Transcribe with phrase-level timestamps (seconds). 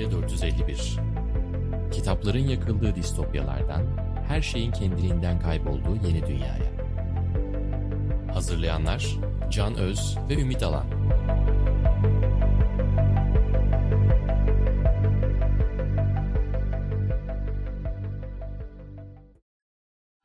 [0.00, 0.96] Medya 451
[1.92, 3.82] Kitapların yakıldığı distopyalardan,
[4.28, 6.72] her şeyin kendiliğinden kaybolduğu yeni dünyaya.
[8.34, 9.06] Hazırlayanlar
[9.50, 10.86] Can Öz ve Ümit Alan.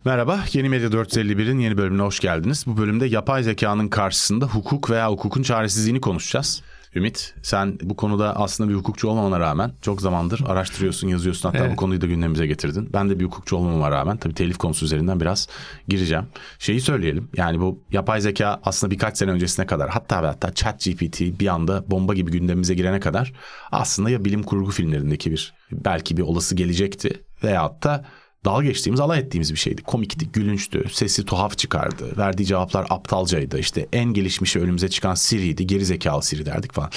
[0.05, 2.63] Merhaba, Yeni Medya 451'in yeni bölümüne hoş geldiniz.
[2.67, 6.63] Bu bölümde yapay zekanın karşısında hukuk veya hukukun çaresizliğini konuşacağız.
[6.95, 11.49] Ümit, sen bu konuda aslında bir hukukçu olmamana rağmen çok zamandır araştırıyorsun, yazıyorsun.
[11.49, 11.71] Hatta Evet.
[11.71, 12.89] bu konuyu da gündemimize getirdin.
[12.93, 15.47] Ben de bir hukukçu olmamama rağmen tabii telif konusu üzerinden biraz
[15.87, 16.25] gireceğim.
[16.59, 20.85] Şeyi söyleyelim, yani bu yapay zeka aslında birkaç sene öncesine kadar hatta ve hatta chat
[20.85, 23.33] GPT bir anda bomba gibi gündemimize girene kadar
[23.71, 28.05] aslında ya bilim kurgu filmlerindeki bir belki bir olası gelecekti veyahut da
[28.45, 29.81] dalga geçtiğimiz, alay ettiğimiz bir şeydi.
[29.81, 32.17] Komikti, gülünçtü, sesi tuhaf çıkardı.
[32.17, 33.59] Verdiği cevaplar aptalcaydı.
[33.59, 35.67] İşte en gelişmişi önümüze çıkan Siri'ydi.
[35.67, 36.89] Geri zekalı Siri derdik falan.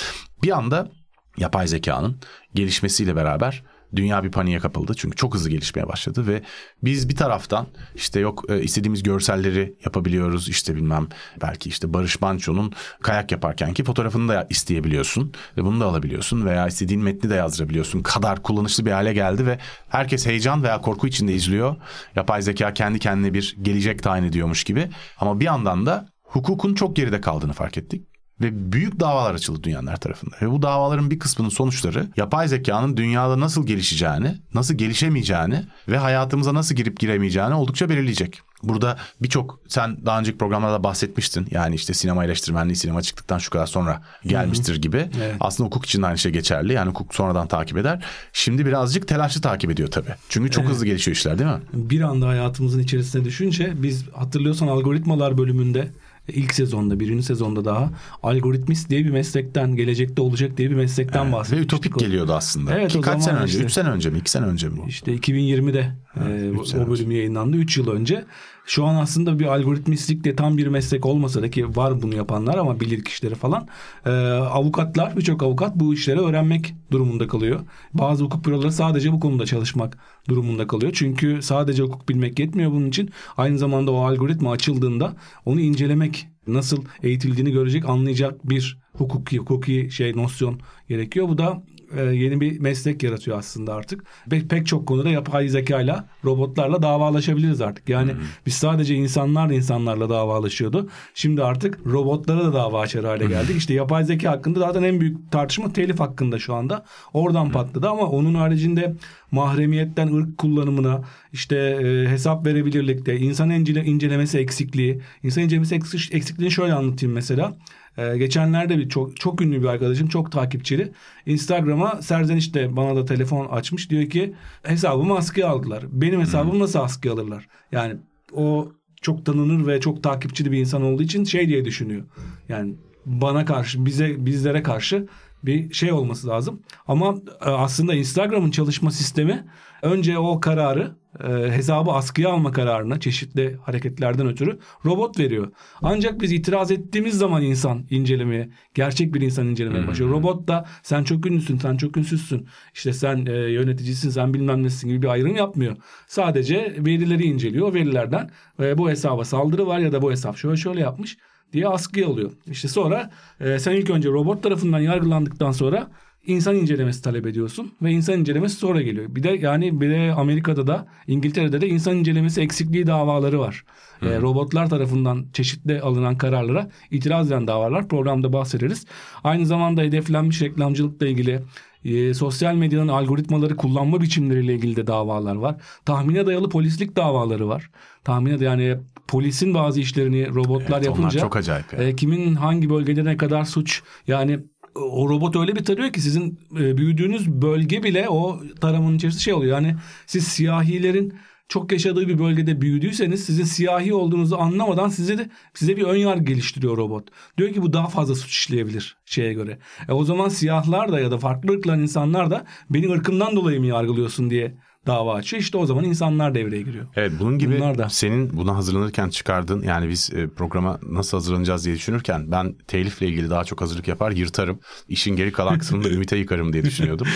[0.43, 0.91] Bir anda
[1.39, 2.21] yapay zekanın
[2.55, 3.65] gelişmesiyle beraber
[3.97, 4.93] dünya bir paniğe kapıldı.
[4.97, 6.43] Çünkü çok hızlı gelişmeye başladı ve
[6.85, 10.49] biz bir taraftan işte yok e, istediğimiz görselleri yapabiliyoruz.
[10.49, 11.09] İşte bilmem
[11.43, 12.73] belki işte Barış Manço'nun
[13.03, 18.03] kayak yaparkenki fotoğrafını da isteyebiliyorsun ve bunu da alabiliyorsun veya istediğin metni de yazdırabiliyorsun.
[18.03, 21.77] Kadar kullanışlı bir hale geldi ve herkes heyecan veya korku içinde izliyor.
[22.17, 24.91] Yapay zeka kendi kendine bir gelecek tayin ediyormuş gibi.
[25.19, 28.18] Ama bir yandan da hukukun çok geride kaldığını fark ettik.
[28.41, 30.37] Ve büyük davalar açıldı dünyanın her tarafında.
[30.43, 36.55] Ve bu davaların bir kısmının sonuçları yapay zekanın dünyada nasıl gelişeceğini, nasıl gelişemeyeceğini ve hayatımıza
[36.55, 38.43] nasıl girip giremeyeceğini oldukça belirleyecek.
[38.63, 41.49] Burada birçok sen daha önceki programlarda bahsetmiştin.
[41.51, 45.11] Yani işte sinema eleştirmenliği sinema çıktıktan şu kadar sonra gelmiştir gibi.
[45.17, 45.37] Evet.
[45.41, 46.73] Aslında hukuk için de aynı şey geçerli.
[46.73, 48.05] Yani hukuk sonradan takip eder.
[48.33, 50.15] Şimdi birazcık telaşlı takip ediyor tabii.
[50.29, 51.61] Çünkü çok hızlı gelişiyor işler değil mi?
[51.73, 55.89] bir anda hayatımızın içerisine düşünce biz hatırlıyorsan algoritmalar bölümünde
[56.29, 57.91] ilk sezonda birinci sezonda daha
[58.23, 61.65] algoritmist diye bir meslekten gelecekte olacak diye bir meslekten Ve bahsetmiştik.
[61.73, 62.79] ütopik O- geliyordu aslında.
[62.79, 63.53] Evet, Ki o kaç sene önce?
[63.53, 63.65] işte.
[63.65, 64.19] 3 sene önce mi?
[64.19, 64.79] 2 sene önce mi?
[64.89, 65.93] İşte 2020'de
[66.27, 68.25] e, üç o- bölüm yayınlandı 3 yıl önce.
[68.69, 72.59] Şu an aslında bir algoritmistlik de tam bir meslek olmasa da ki var bunu yapanlar
[72.59, 73.69] ama bilir kişileri falan.
[74.07, 77.61] E, avukatlar birçok avukat bu işleri öğrenmek durumunda kalıyor.
[77.95, 79.99] Bazı hukuk büroları sadece bu konuda çalışmak
[80.29, 80.93] durumunda kalıyor.
[80.95, 83.11] Çünkü sadece hukuk bilmek yetmiyor bunun için.
[83.37, 90.17] Aynı zamanda o algoritma açıldığında onu incelemek nasıl eğitildiğini görecek anlayacak bir hukuki hukuki şey
[90.17, 91.29] nosyon gerekiyor.
[91.29, 91.63] Bu da
[91.97, 94.05] e, yeni bir meslek yaratıyor aslında artık.
[94.33, 97.89] Ve pek çok konuda yapay zekayla, robotlarla davalaşabiliriz artık.
[97.89, 98.11] Yani
[98.47, 100.89] biz sadece insanlar insanlarla davalaşıyordu.
[101.15, 103.57] Şimdi artık robotlara da dava açar hale geldik.
[103.57, 106.85] İşte yapay zeka hakkında zaten en büyük tartışma telif hakkında şu anda.
[107.13, 108.95] Oradan patladı ama onun haricinde
[109.31, 116.53] mahremiyetten ırk kullanımına, işte e, hesap verebilirlikte, insan incele, incelemesi eksikliği, insan incelemesi eksik- eksikliğini
[116.53, 117.57] şöyle anlatayım mesela.
[117.99, 120.93] Ee, geçenlerde bir çok çok ünlü bir arkadaşım çok takipçili
[121.27, 125.85] Instagram'a Serzeniş de bana da telefon açmış diyor ki hesabımı askıya aldılar.
[125.93, 127.49] Benim hesabımı nasıl askıya alırlar?
[127.73, 127.97] Yani
[128.33, 128.69] o
[129.01, 132.05] çok tanınır ve çok takipçili bir insan olduğu için şey diye düşünüyor.
[132.49, 132.75] Yani
[133.07, 135.07] bana karşı bize bizlere karşı
[135.43, 136.63] bir şey olması lazım.
[136.89, 139.45] Ama e, aslında Instagram'ın çalışma sistemi
[139.83, 145.53] önce o kararı e, hesabı askıya alma kararına çeşitli hareketlerden ötürü robot veriyor.
[145.83, 150.11] Ancak biz itiraz ettiğimiz zaman insan incelemeye, gerçek bir insan incelemeye başlıyor.
[150.11, 154.89] Robot da sen çok ünlüsün, sen çok ünsüzsün, işte sen e, yöneticisin, sen bilmem nesin
[154.89, 155.77] gibi bir ayrım yapmıyor.
[156.07, 157.69] Sadece verileri inceliyor.
[157.69, 158.31] O verilerden
[158.61, 161.17] e, bu hesaba saldırı var ya da bu hesap şöyle şöyle yapmış
[161.53, 162.33] diye askıya alıyor.
[162.47, 165.91] İşte sonra e, sen ilk önce robot tarafından yargılandıktan sonra
[166.29, 169.07] insan incelemesi talep ediyorsun ve insan incelemesi sonra geliyor.
[169.09, 173.65] Bir de yani bir de Amerika'da da İngiltere'de de insan incelemesi eksikliği davaları var.
[174.03, 178.87] E, robotlar tarafından çeşitli alınan kararlara itiraz eden davalar programda bahsederiz.
[179.25, 181.41] Aynı zamanda hedeflenmiş reklamcılıkla ilgili
[181.85, 185.57] e, sosyal medyanın algoritmaları kullanma biçimleriyle ilgili de davalar var.
[185.85, 187.71] Tahmine dayalı polislik davaları var.
[188.05, 188.77] Tahmine yani
[189.09, 191.85] polisin bazı işlerini robotlar Evet, yapınca çok acayip yani.
[191.85, 194.41] e, kimin hangi bölgede ne kadar suç yani
[194.75, 199.35] o robot öyle bir tarıyor ki sizin e, büyüdüğünüz bölge bile o taramanın içerisinde şey
[199.35, 199.53] oluyor.
[199.53, 199.77] Yani
[200.07, 201.15] siz siyahilerin
[201.49, 206.25] çok yaşadığı bir bölgede büyüdüyseniz sizin siyahi olduğunuzu anlamadan size de size bir ön yargı
[206.25, 207.09] geliştiriyor robot.
[207.39, 209.59] Diyor ki bu daha fazla suç işleyebilir şeye göre.
[209.89, 213.67] E o zaman siyahlar da ya da farklı ırkların insanlar da beni ırkımdan dolayı mı
[213.67, 215.43] yargılıyorsun diye dava açıyor.
[215.43, 216.87] İşte o zaman insanlar devreye giriyor.
[216.97, 217.89] Evet bunun gibi Bunlar da.
[217.89, 223.31] senin buna hazırlanırken çıkardığın yani biz e, programa nasıl hazırlanacağız diye düşünürken ben telifle ilgili
[223.31, 224.61] daha çok hazırlık yapar yırtarım.
[224.89, 227.07] İşin geri kalan kısmını da Ümit'e yıkarım diye düşünüyordum.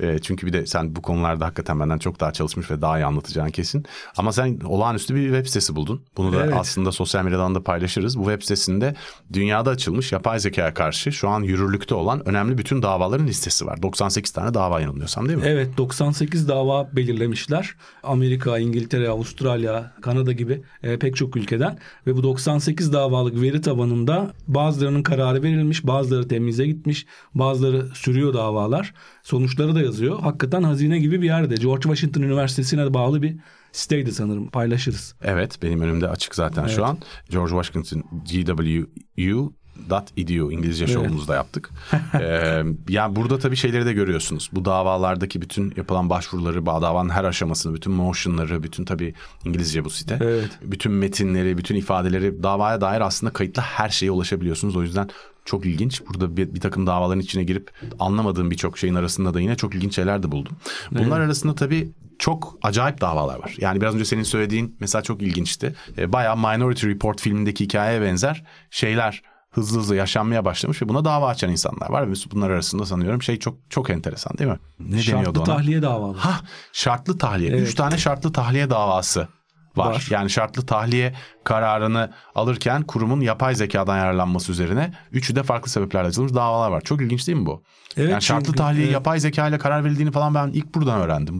[0.00, 3.04] E, çünkü bir de sen bu konularda hakikaten benden çok daha çalışmış ve daha iyi
[3.04, 3.84] anlatacağın kesin.
[4.16, 6.02] Ama sen olağanüstü bir web sitesi buldun.
[6.16, 6.54] Bunu da Evet.
[6.56, 8.18] aslında sosyal medyadan da paylaşırız.
[8.18, 8.94] Bu web sitesinde
[9.32, 13.82] dünyada açılmış yapay zekaya karşı şu an yürürlükte olan önemli bütün davaların listesi var.
[13.82, 15.44] 98 tane dava yanılmıyorsam değil mi?
[15.46, 17.74] Evet 98 dava belirlemişler.
[18.02, 24.32] Amerika, İngiltere, Avustralya, Kanada gibi e, pek çok ülkeden ve bu 98 davalık veri tabanında
[24.46, 28.94] bazılarının kararı verilmiş, bazıları temize gitmiş, bazıları sürüyor davalar.
[29.22, 30.20] Sonuçları da yazıyor.
[30.20, 31.54] Hakikaten hazine gibi bir yerde.
[31.54, 33.36] George Washington Üniversitesi'ne bağlı bir
[33.72, 34.48] siteydi sanırım.
[34.48, 35.14] Paylaşırız.
[35.22, 36.98] Evet benim önümde açık zaten şu an.
[37.30, 39.52] George Washington GWU
[39.90, 41.70] .edu İngilizce şovumuzda yaptık.
[42.20, 44.50] ee, yani burada tabii şeyleri de görüyorsunuz.
[44.52, 49.14] Bu davalardaki bütün yapılan başvuruları, davanın her aşamasını, bütün motionları, bütün tabii
[49.44, 50.18] İngilizce bu site.
[50.20, 50.50] Evet.
[50.62, 54.76] Bütün metinleri, bütün ifadeleri, davaya dair aslında kayıtlı her şeye ulaşabiliyorsunuz.
[54.76, 55.08] O yüzden
[55.44, 56.02] çok ilginç.
[56.08, 59.94] Burada bir, bir takım davaların içine girip anlamadığım birçok şeyin arasında da yine çok ilginç
[59.94, 60.56] şeyler de buldum.
[60.90, 63.54] Bunlar arasında tabii çok acayip davalar var.
[63.58, 65.74] Yani biraz önce senin söylediğin mesela çok ilginçti.
[65.98, 71.28] E, bayağı Minority Report filmindeki hikayeye benzer şeyler hızlı hızlı yaşanmaya başlamış ve buna dava
[71.28, 72.10] açan insanlar var.
[72.10, 74.58] Ve bunlar arasında sanıyorum şey çok çok enteresan değil mi?
[74.80, 75.44] Ne Şartlı deniyordu ona?
[75.46, 76.18] tahliye davaları.
[76.18, 76.40] Ha
[76.72, 77.50] şartlı tahliye.
[77.50, 77.60] Evet.
[77.68, 79.28] Üç tane şartlı tahliye davası
[79.76, 79.86] var.
[79.86, 80.06] Var.
[80.10, 81.14] Yani şartlı tahliye
[81.44, 86.80] kararını alırken kurumun yapay zekadan yararlanması üzerine üçü de farklı sebeplerle açılmış davalar var.
[86.80, 87.62] Çok ilginç değil mi bu?
[87.96, 88.94] Evet, yani şartlı çünkü- tahliye evet.
[88.94, 91.38] yapay zeka ile karar verildiğini falan ben ilk buradan öğrendim.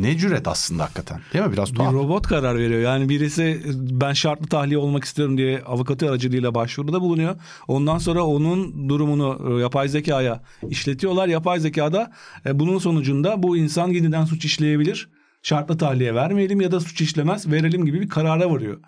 [0.00, 1.20] Ne cüret aslında hakikaten.
[1.32, 1.52] Değil mi?
[1.52, 1.92] Biraz Bir tuhaf.
[1.92, 2.80] robot karar veriyor.
[2.80, 7.36] Yani birisi ben şartlı tahliye olmak istiyorum diye avukatı aracılığıyla başvuruda bulunuyor.
[7.68, 11.28] Ondan sonra onun durumunu e, yapay zekaya işletiyorlar.
[11.28, 12.12] Yapay zekada
[12.46, 15.08] e, bunun sonucunda bu insan yeniden suç işleyebilir.
[15.42, 18.78] Şartlı tahliye vermeyelim ya da suç işlemez verelim gibi bir karara varıyor.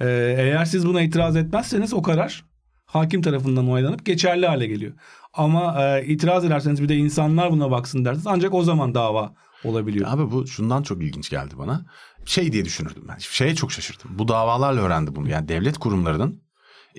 [0.00, 0.06] E,
[0.38, 2.44] Eğer siz buna itiraz etmezseniz o karar
[2.86, 4.92] hakim tarafından onaylanıp geçerli hale geliyor.
[5.34, 10.08] Ama e, itiraz ederseniz bir de insanlar buna baksın derseniz ancak o zaman dava olabiliyor.
[10.10, 11.86] Abi bu şundan çok ilginç geldi bana.
[12.26, 13.16] Şey diye düşünürdüm ben.
[13.18, 14.10] Şeye çok şaşırdım.
[14.18, 15.28] Bu davalarla öğrendi bunu.
[15.28, 16.42] Yani devlet kurumlarının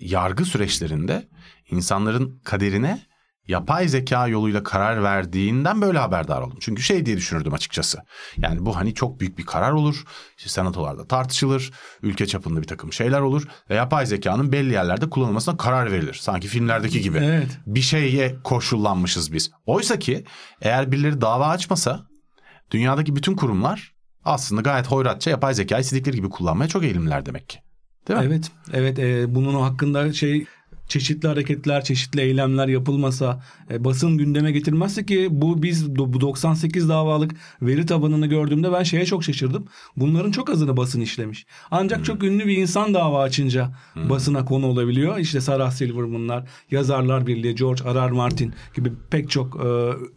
[0.01, 1.29] yargı süreçlerinde
[1.69, 3.07] insanların kaderine
[3.47, 6.57] yapay zeka yoluyla karar verdiğinden böyle haberdar oldum.
[6.61, 7.99] Çünkü şey diye düşünürdüm açıkçası.
[8.37, 10.03] Yani bu hani çok büyük bir karar olur.
[10.37, 11.71] İşte senatolarda tartışılır.
[12.01, 13.47] Ülke çapında bir takım şeyler olur.
[13.69, 16.13] Ve yapay zekanın belli yerlerde kullanılmasına karar verilir.
[16.13, 17.17] Sanki filmlerdeki gibi.
[17.17, 17.59] Evet.
[17.65, 19.51] Bir şeye koşullanmışız biz.
[19.65, 20.25] Oysa ki
[20.61, 22.06] eğer birileri dava açmasa
[22.71, 23.93] dünyadaki bütün kurumlar
[24.25, 27.59] aslında gayet hoyratça yapay zeka istedikleri gibi kullanmaya çok eğilimliler demek ki.
[28.07, 28.25] Değil mi?
[28.25, 28.99] Evet, evet.
[28.99, 30.45] E, bunun hakkında şey
[30.87, 37.31] çeşitli hareketler, çeşitli eylemler yapılmasa, e, basın gündeme getirmezse ki bu biz bu 98 davalık
[37.61, 39.65] veri tabanını gördüğümde ben şeye çok şaşırdım.
[39.97, 41.45] Bunların çok azını basın işlemiş.
[41.71, 45.17] Ancak çok ünlü bir insan dava açınca basına konu olabiliyor.
[45.17, 48.07] İşte Sarah Silverman'lar, Yazarlar Birliği, George R.
[48.07, 48.11] R.
[48.11, 49.67] Martin gibi pek çok e,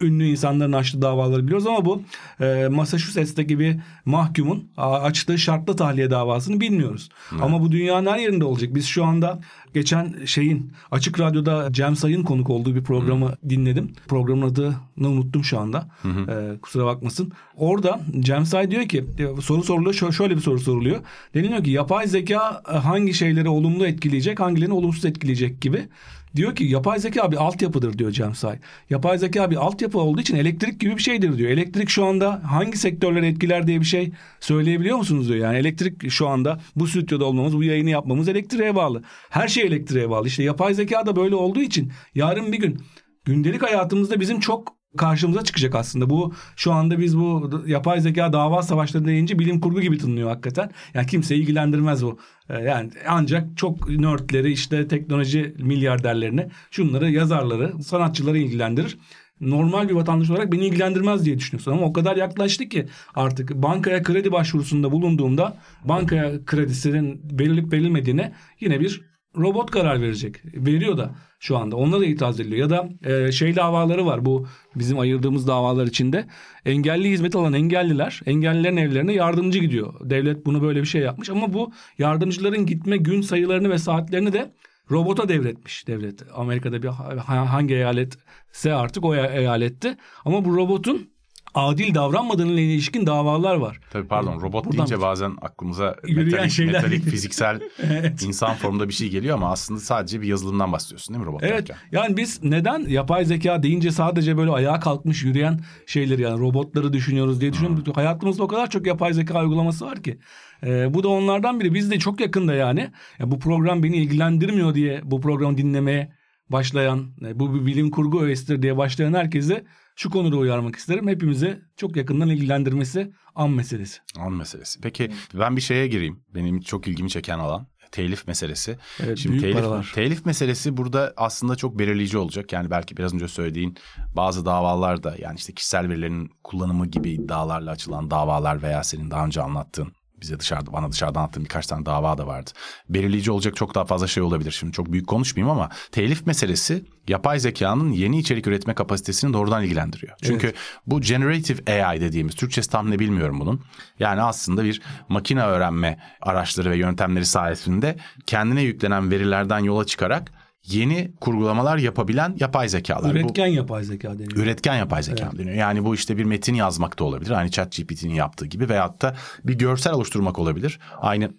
[0.05, 2.03] ünlü insanların açtığı davaları biliyoruz ama bu
[2.39, 3.75] e, Massachusetts'teki bir
[4.05, 7.09] mahkumun açtığı şartlı tahliye davasını bilmiyoruz.
[7.41, 8.75] Ama bu dünyanın her yerinde olacak.
[8.75, 9.39] Biz şu anda
[9.73, 10.60] geçen şeyin
[10.91, 13.91] Açık Radyo'da Cem Sayın konuk olduğu bir programı dinledim.
[14.07, 14.75] Programın adını
[15.09, 15.87] unuttum şu anda.
[16.29, 17.31] Ee, kusura bakmasın.
[17.55, 19.05] Orada Cem Say diyor ki
[19.37, 19.93] e, soru soruluyor.
[19.93, 20.99] Şö- Şöyle bir soru soruluyor.
[21.33, 25.87] Deniliyor ki yapay zeka e, hangi şeyleri olumlu etkileyecek, hangilerini olumsuz etkileyecek gibi.
[26.35, 28.59] Diyor ki yapay zeka bir altyapıdır diyor Cem Say.
[28.89, 31.49] Yapay zeka bir altyapı olduğu için elektrik gibi bir şeydir diyor.
[31.49, 35.39] Elektrik şu anda hangi sektörleri etkiler diye bir şey söyleyebiliyor musunuz diyor.
[35.39, 39.03] Yani elektrik şu anda bu stüdyoda olmamız, bu yayını yapmamız elektriğe bağlı.
[39.29, 40.27] Her şey elektriğe bağlı.
[40.27, 42.81] İşte yapay zeka da böyle olduğu için yarın bir gün
[43.25, 46.09] gündelik hayatımızda bizim çok karşımıza çıkacak aslında.
[46.09, 50.71] Bu şu anda biz bu yapay zeka dava savaşları deyince bilim kurgu gibi tınlıyor hakikaten.
[50.93, 52.19] Yani kimseyi ilgilendirmez bu.
[52.49, 58.97] Ee, Yani ancak çok nerdleri işte teknoloji milyarderlerini, şunları yazarları, sanatçıları ilgilendirir.
[59.41, 64.03] Normal bir vatandaş olarak beni ilgilendirmez diye düşünüyorsun ama o kadar yaklaştı ki artık bankaya
[64.03, 69.01] kredi başvurusunda bulunduğumda bankaya kredisinin verilip verilmediğine yine bir
[69.37, 70.35] robot karar verecek.
[70.45, 71.75] Veriyor da şu anda.
[71.75, 72.61] Onunla da itiraz ediliyor.
[72.61, 76.27] Ya da e, şey davaları var bu bizim ayırdığımız davalar içinde.
[76.65, 79.93] Engelli hizmet alan engelliler engellilerin evlerine yardımcı gidiyor.
[80.09, 84.51] Devlet bunu böyle bir şey yapmış ama bu yardımcıların gitme gün sayılarını ve saatlerini de
[84.91, 86.23] robota devretmiş devlet.
[86.33, 89.97] Amerika'da bir ha- hangi eyaletse artık o eyaletti.
[90.25, 91.10] Ama bu robotun
[91.53, 93.79] adil davranmadığına ilişkin davalar var.
[93.91, 96.73] Tabii pardon robot Buradan- deyince bazen aklımıza metalik, şeyler.
[96.73, 98.23] metalik fiziksel Evet.
[98.23, 101.53] insan formunda bir şey geliyor ama aslında sadece bir yazılımdan bahsediyorsun değil mi robot Evet.
[101.53, 101.75] derken?
[101.91, 107.41] Yani biz neden yapay zeka deyince sadece böyle ayağa kalkmış yürüyen şeyleri yani robotları düşünüyoruz
[107.41, 107.85] diye düşünüyorum.
[107.85, 107.93] Hmm.
[107.93, 110.19] Hayatımızda o kadar çok yapay zeka uygulaması var ki.
[110.63, 111.73] Ee, bu da onlardan biri.
[111.73, 116.13] Biz de çok yakında yani ya bu program beni ilgilendirmiyor diye bu programı dinlemeye
[116.49, 119.63] başlayan, e, bu bir bilim kurgu öğesidir diye başlayan herkese
[119.95, 121.07] şu konuda uyarmak isterim.
[121.07, 123.99] Hepimize çok yakından ilgilendirmesi an meselesi.
[124.19, 124.81] An meselesi.
[124.81, 126.23] Peki ben bir şeye gireyim.
[126.35, 128.77] Benim çok ilgimi çeken alan telif meselesi.
[129.03, 129.91] Evet, Şimdi büyük telif, paralar.
[129.95, 132.53] telif meselesi burada aslında çok belirleyici olacak.
[132.53, 133.77] Yani belki biraz önce söylediğin
[134.15, 139.41] bazı davalarda yani işte kişisel verilerin kullanımı gibi iddialarla açılan davalar veya senin daha önce
[139.41, 142.51] anlattığın bize dışarıda bana dışarıda anlattığın birkaç tane dava da vardı.
[142.89, 144.51] Belirleyici olacak çok daha fazla şey olabilir.
[144.51, 150.17] Şimdi çok büyük konuşmayayım ama telif meselesi yapay zekanın yeni içerik üretme kapasitesini doğrudan ilgilendiriyor.
[150.21, 150.53] Çünkü
[150.87, 153.61] bu generative AI dediğimiz Türkçesi tam ne bilmiyorum bunun.
[153.99, 160.31] Yani aslında bir makine öğrenme araçları ve yöntemleri sayesinde kendine yüklenen verilerden yola çıkarak
[160.65, 163.09] yeni kurgulamalar yapabilen yapay zekalar.
[163.09, 164.31] Bu- Üretken yapay zeka deniyor.
[164.37, 165.55] Üretken yapay zeka deniyor.
[165.55, 167.31] Yani bu işte bir metin yazmak da olabilir.
[167.31, 170.79] Aynı ChatGPT'nin yaptığı gibi veyahut da bir görsel oluşturmak olabilir.
[170.99, 171.31] Aynı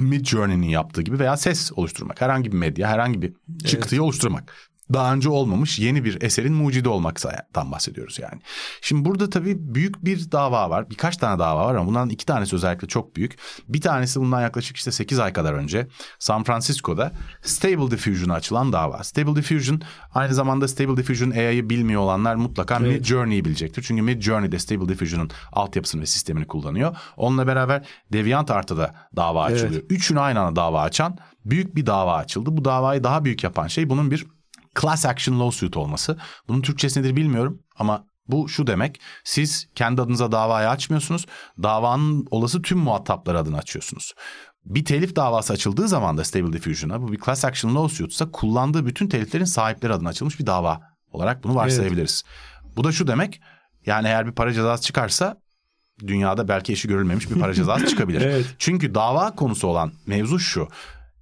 [0.00, 2.20] Midjourney'nin yaptığı gibi veya ses oluşturmak.
[2.20, 3.32] Herhangi bir medya, herhangi bir
[3.64, 4.54] çıktıyı oluşturmak.
[4.92, 8.40] Daha önce olmamış yeni bir eserin mucidi olmaktan bahsediyoruz yani.
[8.80, 10.90] Şimdi burada tabii büyük bir dava var.
[10.90, 13.38] Birkaç tane dava var ama bundan iki tanesi özellikle çok büyük.
[13.68, 19.04] Bir tanesi bundan yaklaşık işte 8 ay kadar önce San Francisco'da Stable Diffusion'a açılan dava.
[19.04, 19.80] Stable Diffusion
[20.14, 22.98] aynı zamanda Stable Diffusion AI'yı bilmiyor olanlar mutlaka Evet.
[23.00, 23.82] Midjourney'i bilecektir.
[23.82, 26.96] Çünkü Midjourney de Stable Diffusion'ın altyapısını ve sistemini kullanıyor.
[27.16, 29.62] Onunla beraber DeviantArt'ta da dava Evet.
[29.62, 29.82] açılıyor.
[29.90, 32.56] Üçünü aynı anda dava açan büyük bir dava açıldı.
[32.56, 34.26] Bu davayı daha büyük yapan şey bunun bir
[34.80, 36.18] class action lawsuit olması.
[36.48, 39.00] Bunun Türkçesi nedir bilmiyorum ama bu şu demek.
[39.24, 41.26] Siz kendi adınıza davayı açmıyorsunuz.
[41.62, 44.14] Davanın olası tüm muhatapları adına açıyorsunuz.
[44.64, 49.08] Bir telif davası açıldığı zaman da Stable Diffusion'a bu bir class action lawsuit'sa kullandığı bütün
[49.08, 50.80] teliflerin sahipleri adına açılmış bir dava
[51.12, 52.22] olarak bunu varsayabiliriz.
[52.76, 53.40] Bu da şu demek.
[53.86, 55.40] Yani eğer bir para cezası çıkarsa
[56.06, 58.20] dünyada belki eşi görülmemiş bir para cezası çıkabilir.
[58.28, 58.46] Evet.
[58.58, 60.68] Çünkü dava konusu olan mevzu şu.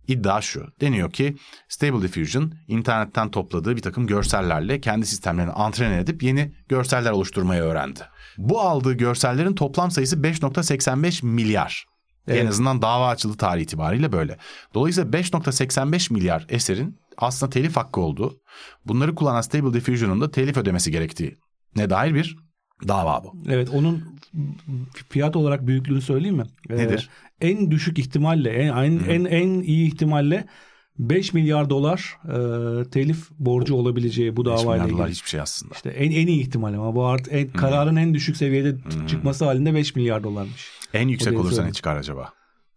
[0.09, 0.67] İddia şu.
[0.81, 1.37] Deniyor ki
[1.69, 8.01] Stable Diffusion internetten topladığı bir takım görsellerle kendi sistemlerini antren edip yeni görseller oluşturmayı öğrendi.
[8.39, 11.87] Bu aldığı görsellerin toplam sayısı 5.85 milyar.
[12.29, 12.49] En Evet.
[12.49, 14.39] azından dava açıldığı tarih itibariyle böyle.
[14.75, 18.41] Dolayısıyla 5.85 milyar eserin aslında telif hakkı olduğu,
[18.87, 21.37] bunları kullanan Stable Diffusion'un da telif ödemesi gerektiği
[21.77, 22.37] ne dair bir
[22.89, 23.35] dava bu.
[23.49, 24.19] Evet onun
[25.09, 26.45] fiyat olarak büyüklüğünü söyleyeyim mi?
[26.71, 27.11] Ee, Nedir?
[27.41, 30.47] En düşük ihtimalle en en, en en iyi ihtimalle
[30.99, 35.07] 5 milyar dolar e, telif borcu olabileceği bu 5 davayla ilgili.
[35.07, 35.75] hiçbir şey aslında.
[35.75, 39.45] İşte en en iyi ihtimal ama bu art en, kararın en düşük seviyede t- çıkması
[39.45, 40.71] halinde 5 milyar dolarmış.
[40.95, 42.33] En yüksek olursa ne çıkar acaba?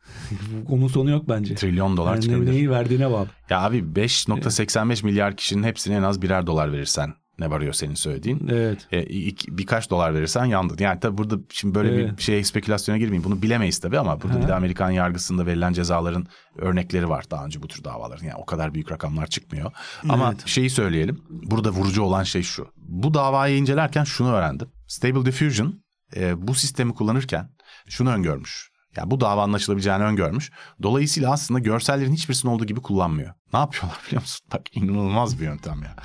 [0.70, 1.56] Onun sonu yok bence.
[1.56, 2.52] Trilyon dolar Yani çıkabilir.
[2.52, 3.28] neyi verdiğine bağlı.
[3.50, 8.48] Ya abi 5.85 milyar kişinin hepsine en az birer dolar verirsen ne varıyor senin söylediğin.
[8.52, 8.88] Evet.
[8.92, 10.78] E, iki- birkaç dolar verirsen yandın.
[10.80, 12.20] Yani tabii burada şimdi böyle bir Evet.
[12.22, 13.24] şey spekülasyona girmeyeyim.
[13.24, 14.44] Bunu bilemeyiz tabii ama burada Aha.
[14.44, 16.28] bir de Amerikan yargısında verilen cezaların
[16.58, 18.26] örnekleri var daha önce bu tür davaların.
[18.26, 19.72] Yani o kadar büyük rakamlar çıkmıyor.
[20.10, 20.48] Ama Evet.
[20.48, 21.22] şeyi söyleyelim.
[21.30, 22.68] Burada vurucu olan şey şu.
[22.78, 24.68] Bu davayı incelerken şunu öğrendim.
[24.88, 25.84] Stable Diffusion
[26.16, 27.50] e, bu sistemi kullanırken
[27.88, 28.70] şunu öngörmüş.
[28.98, 30.52] Yani bu davanın açılabileceğini öngörmüş.
[30.84, 33.34] Dolayısıyla aslında görsellerin hiçbirisinin olduğu gibi kullanmıyor.
[33.54, 34.48] Ne yapıyorlar biliyor musun?
[34.54, 35.96] Bak inanılmaz bir yöntem ya.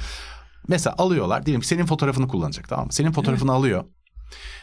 [0.69, 2.93] Mesela alıyorlar diyelim ki senin fotoğrafını kullanacak tamam mı?
[2.93, 3.85] Senin fotoğrafını alıyor.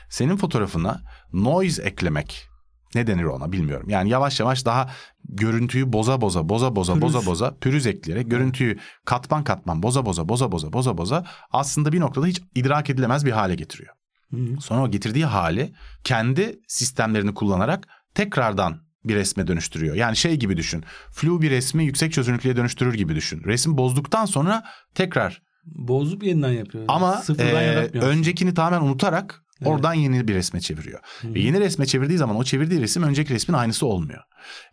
[0.10, 1.02] Senin fotoğrafına
[1.34, 2.48] noise eklemek
[2.96, 3.90] ne denir ona bilmiyorum.
[3.90, 4.90] Yani yavaş yavaş daha
[5.30, 7.04] görüntüyü boza boza boza boza Pürüz.
[7.04, 12.00] boza boza pürüz ekleyerek görüntüyü katman katman boza boza boza boza boza boza aslında bir
[12.00, 13.96] noktada hiç idrak edilemez bir hale getiriyor.
[14.32, 14.62] Hı.
[14.62, 19.96] Sonra o getirdiği hali kendi sistemlerini kullanarak tekrardan bir resme dönüştürüyor.
[19.96, 20.84] Yani şey gibi düşün.
[21.12, 23.44] Flu bir resmi yüksek çözünürlüğe dönüştürür gibi düşün.
[23.44, 24.64] Resim bozduktan sonra
[24.96, 26.86] tekrar Bozup yeniden yapıyor.
[26.88, 29.72] ama Sıfırdan e, öncekini tamamen unutarak Evet.
[29.72, 31.00] oradan yeni bir resme çeviriyor.
[31.24, 34.22] Ve yeni resme çevirdiği zaman o çevirdiği resim önceki resmin aynısı olmuyor.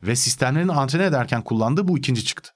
[0.02, 2.50] Ve sistemlerini antrene ederken kullandığı bu ikinci çıktı.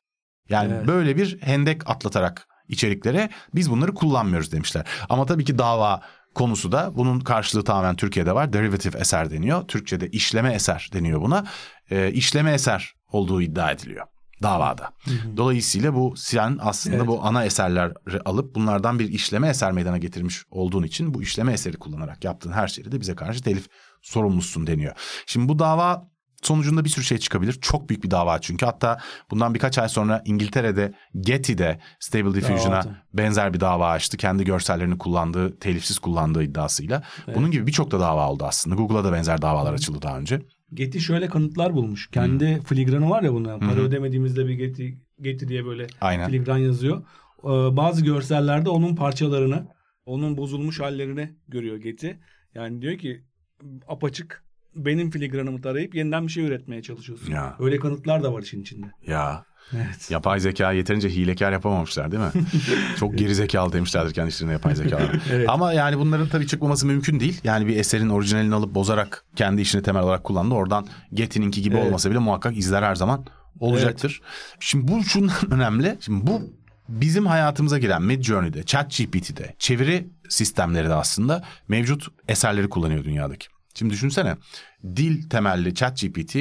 [0.49, 0.87] Yani Evet.
[0.87, 4.87] böyle bir hendek atlatarak içeriklere biz bunları kullanmıyoruz demişler.
[5.09, 6.01] Ama tabii ki dava
[6.35, 8.53] konusu da bunun karşılığı tamamen Türkiye'de var.
[8.53, 9.69] Derivative eser deniyor.
[9.69, 11.45] Türkçe'de işleme eser deniyor buna.
[11.91, 14.07] E, işleme eser olduğu iddia ediliyor
[14.43, 14.91] davada.
[15.37, 17.07] Dolayısıyla bu sen aslında Evet.
[17.07, 21.77] bu ana eserleri alıp bunlardan bir işleme eser meydana getirmiş olduğun için bu işleme eseri
[21.77, 23.69] kullanarak yaptığın her şeyde de bize karşı telif
[24.03, 24.97] sorumlusun deniyor.
[25.27, 27.53] Şimdi bu dava Sonucunda bir sürü şey çıkabilir.
[27.61, 28.67] Çok büyük bir dava çünkü.
[28.67, 28.99] Hatta
[29.31, 32.83] bundan birkaç ay sonra İngiltere'de Getty'de Stable Diffusion'a
[33.15, 34.17] benzer bir dava açtı.
[34.17, 37.03] Kendi görsellerini kullandığı, telifsiz kullandığı iddiasıyla.
[37.35, 38.77] Bunun gibi birçok da dava oldu aslında.
[38.77, 40.43] Google'a da benzer davalar açıldı daha önce.
[40.75, 42.11] Getty şöyle kanıtlar bulmuş.
[42.11, 43.59] Kendi filigranı var ya bunun.
[43.61, 44.89] Para ödemediğimizde bir Getty,
[45.21, 46.27] Getty diye böyle Aynen.
[46.27, 47.03] filigran yazıyor.
[47.45, 49.67] Ee, bazı görsellerde onun parçalarını,
[50.07, 52.09] onun bozulmuş hallerini görüyor Getty.
[52.55, 53.23] Yani diyor ki
[53.89, 57.33] apaçık benim filigranımı tarayıp yeniden bir şey üretmeye çalışıyorsun.
[57.33, 57.57] Ya.
[57.61, 58.87] Öyle kanıtlar da var işin içinde.
[59.07, 59.45] Ya
[59.77, 60.11] Evet.
[60.11, 62.31] yapay zeka yeterince hilekar yapamamışlar değil mi?
[62.99, 65.11] Çok geri zekalı demişlerdir kendi işlerine yapay zekalar.
[65.33, 65.49] Evet.
[65.49, 67.41] Ama yani bunların tabii çıkmaması mümkün değil.
[67.45, 70.55] Yani bir eserin orijinalini alıp bozarak kendi işini temel olarak kullandı.
[70.55, 71.87] Oradan Getty'ninki gibi Evet.
[71.87, 73.27] olmasa bile muhakkak izler her zaman
[73.61, 74.21] olacaktır.
[74.61, 75.97] Şimdi bu şundan önemli.
[76.01, 76.43] Şimdi bu
[76.89, 83.47] bizim hayatımıza giren Midjourney'de, ChatGPT'de, çeviri sistemleri de aslında mevcut eserleri kullanıyor dünyadaki.
[83.75, 84.37] Şimdi düşünsene
[84.97, 86.37] dil temelli ChatGPT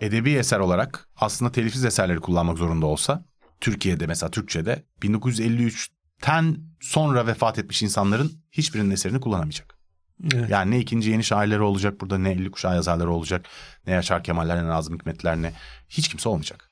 [0.00, 3.24] edebi eser olarak aslında telifsiz eserleri kullanmak zorunda olsa
[3.60, 9.76] Türkiye'de mesela Türkçe'de 1953'ten sonra vefat etmiş insanların hiçbirinin eserini kullanamayacak.
[10.34, 10.50] Evet.
[10.50, 13.46] Yani ne ikinci yeni şairleri olacak burada ne 50 kuşağı yazarları olacak
[13.86, 15.52] ne Yaşar Kemaller ne Nazım Hikmetler ne
[15.88, 16.70] hiç kimse olmayacak.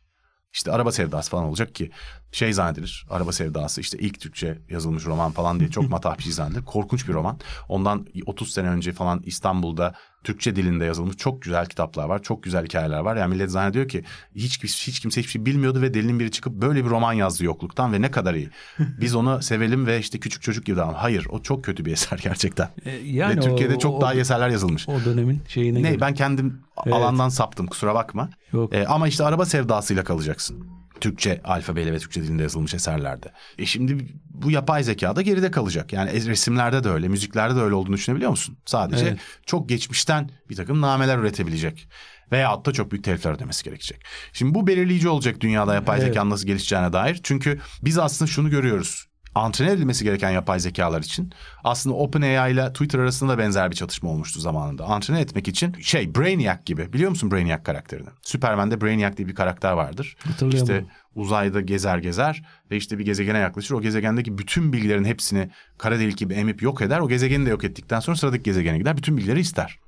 [0.52, 1.90] İşte araba sevdası falan olacak ki
[2.35, 6.33] şey zannedilir araba sevdası işte ilk Türkçe yazılmış roman falan diye çok matah bir şey
[6.33, 6.64] zannedilir.
[6.64, 7.38] Korkunç bir roman.
[7.69, 12.23] Ondan 30 sene önce falan İstanbul'da Türkçe dilinde yazılmış çok güzel kitaplar var.
[12.23, 13.17] Çok güzel hikayeler var.
[13.17, 16.85] Yani millet zannediyor ki hiç, hiç kimse hiçbir şey bilmiyordu ve delinin biri çıkıp böyle
[16.85, 18.50] bir roman yazdı yokluktan ve ne kadar iyi.
[19.00, 20.99] Biz onu sevelim ve işte küçük çocuk gibi davranalım.
[21.00, 22.69] Hayır o çok kötü bir eser gerçekten.
[22.85, 24.88] E, yani ve Türkiye'de o- çok o- daha iyi eserler yazılmış.
[24.88, 26.00] O dönemin şeyine Ne göre.
[26.00, 26.95] ben kendim Evet.
[26.97, 28.29] alandan saptım kusura bakma.
[28.53, 28.75] Yok.
[28.75, 30.67] Ee, ama işte araba sevdasıyla kalacaksın.
[31.01, 33.33] Türkçe alfabeyle ve Türkçe dilinde yazılmış eserlerde.
[33.59, 35.93] E şimdi bu yapay zeka da geride kalacak.
[35.93, 38.59] Yani resimlerde de öyle, müziklerde de öyle olduğunu düşünebiliyor musun?
[38.67, 39.19] Sadece Evet.
[39.47, 41.89] çok geçmişten bir takım nameler üretebilecek.
[42.33, 44.05] Veyahut da çok büyük telifler ödemesi gerekecek.
[44.33, 46.09] Şimdi bu belirleyici olacak dünyada yapay Evet.
[46.09, 47.21] zekanın nasıl gelişeceğine dair.
[47.23, 49.07] Çünkü biz aslında şunu görüyoruz.
[49.35, 51.33] Antrene edilmesi gereken yapay zekalar için
[51.64, 54.85] aslında OpenAI ile Twitter arasında da benzer bir çatışma olmuştu zamanında.
[54.85, 58.09] Antrene etmek için şey Brainiac gibi biliyor musun Brainiac karakterini?
[58.23, 60.17] Superman'de Brainiac diye bir karakter vardır.
[60.55, 63.75] İşte uzayda gezer gezer ve işte bir gezegene yaklaşır.
[63.75, 67.00] O gezegendeki bütün bilgilerin hepsini kara delik gibi emip yok eder.
[67.00, 68.97] O gezegeni de yok ettikten sonra sıradaki gezegene gider.
[68.97, 69.79] Bütün bilgileri ister.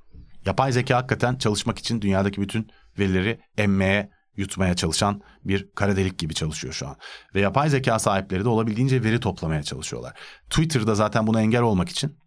[0.45, 2.67] Yapay zeka hakikaten çalışmak için dünyadaki bütün
[2.99, 6.95] verileri emmeye, yutmaya çalışan bir kara delik gibi çalışıyor şu an.
[7.35, 10.13] Ve yapay zeka sahipleri de olabildiğince veri toplamaya çalışıyorlar.
[10.49, 12.17] Twitter'da zaten buna engel olmak için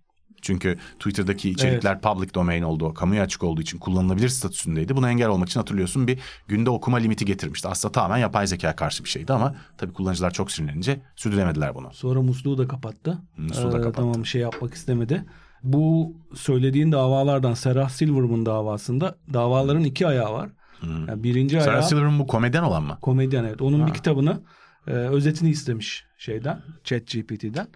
[0.43, 4.97] çünkü Twitter'daki içerikler public domain olduğu, kamuya açık olduğu için kullanılabilir statüsündeydi.
[4.97, 7.69] Buna engel olmak için hatırlıyorsun bir günde okuma limiti getirmişti.
[7.69, 11.93] Aslında tamamen yapay zeka karşı bir şeydi ama tabii kullanıcılar çok sinirlenince sürdüremediler bunu.
[11.93, 13.19] Sonra musluğu da kapattı.
[13.37, 13.97] Musluğu da Ee, kapattı.
[13.97, 15.25] Tamam şey yapmak istemedi.
[15.62, 20.51] Bu söylediğin davalardan Sarah Silverman davasında davaların iki ayağı var.
[20.83, 22.99] Yani birinci Sarah ayağı Silverman bu komedyen olan mı?
[23.03, 23.62] komedyen evet.
[23.62, 24.40] Onun bir kitabını
[24.87, 27.66] e, özetini istemiş şeyden ChatGPT'den.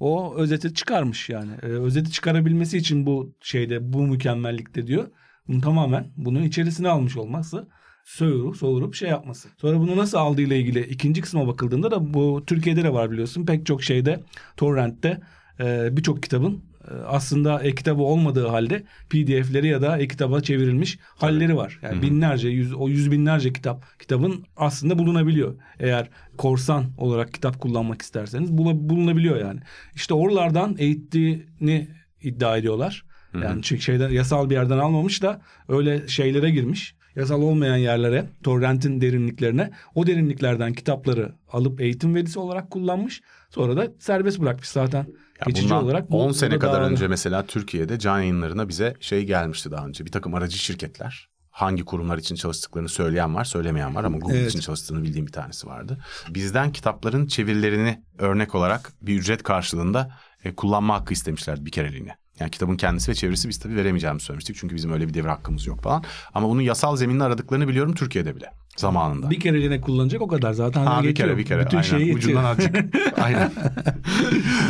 [0.00, 1.52] O özeti çıkarmış yani.
[1.62, 5.08] E, özeti çıkarabilmesi için bu şeyde bu mükemmellikte diyor.
[5.48, 7.68] Bunu tamamen bunun içerisine almış olması
[8.04, 9.48] söğürüp soğurup şey yapması.
[9.60, 13.46] Sonra bunu nasıl aldığıyla ilgili ikinci kısma bakıldığında da bu Türkiye'de de var biliyorsun.
[13.46, 14.20] Pek çok şeyde
[14.56, 15.20] torrentte
[15.60, 16.62] e, birçok kitabın
[17.06, 21.78] aslında e-kitabı olmadığı halde PDF'leri ya da e-kitaba çevrilmiş halleri var.
[21.82, 25.54] Yani binlerce, yüz, o yüz binlerce kitap kitabın aslında bulunabiliyor.
[25.78, 29.60] Eğer korsan olarak kitap kullanmak isterseniz bulunabiliyor yani.
[29.94, 31.88] İşte oralardan eğittiğini
[32.22, 33.04] iddia ediyorlar.
[33.42, 36.94] Yani çünkü şeyden yasal bir yerden almamış da öyle şeylere girmiş.
[37.16, 43.22] Yasal olmayan yerlere, torrentin derinliklerine o derinliklerden kitapları alıp eğitim verisi olarak kullanmış.
[43.50, 45.06] Sonra da serbest bırakmış zaten.
[45.46, 46.10] Ya Geçici olarak.
[46.10, 49.86] bu- 10 bu sene da kadar önce mesela Türkiye'de can yayınlarına bize şey gelmişti daha
[49.86, 50.06] önce.
[50.06, 54.48] Bir takım aracı şirketler hangi kurumlar için çalıştıklarını söyleyen var, söylemeyen var ama Google Evet.
[54.50, 55.98] için çalıştığını bildiğim bir tanesi vardı.
[56.28, 60.10] Bizden kitapların çevirilerini örnek olarak bir ücret karşılığında
[60.44, 62.16] e, kullanma hakkı istemişlerdi bir kereliğine.
[62.40, 64.56] Yani kitabın kendisi ve çevirisi biz tabii veremeyeceğimizi söylemiştik.
[64.56, 66.04] Çünkü bizim öyle bir devre hakkımız yok falan.
[66.34, 69.30] Ama bunun yasal zeminini aradıklarını biliyorum Türkiye'de bile zamanında.
[69.30, 70.86] Bir kereliğine kullanacak o kadar zaten.
[70.86, 71.64] ha, bir kere bir kere.
[71.66, 71.88] Bütün Aynen.
[71.88, 72.14] şeyi.
[72.14, 72.76] Ucundan azıcık.
[73.22, 73.52] Aynen.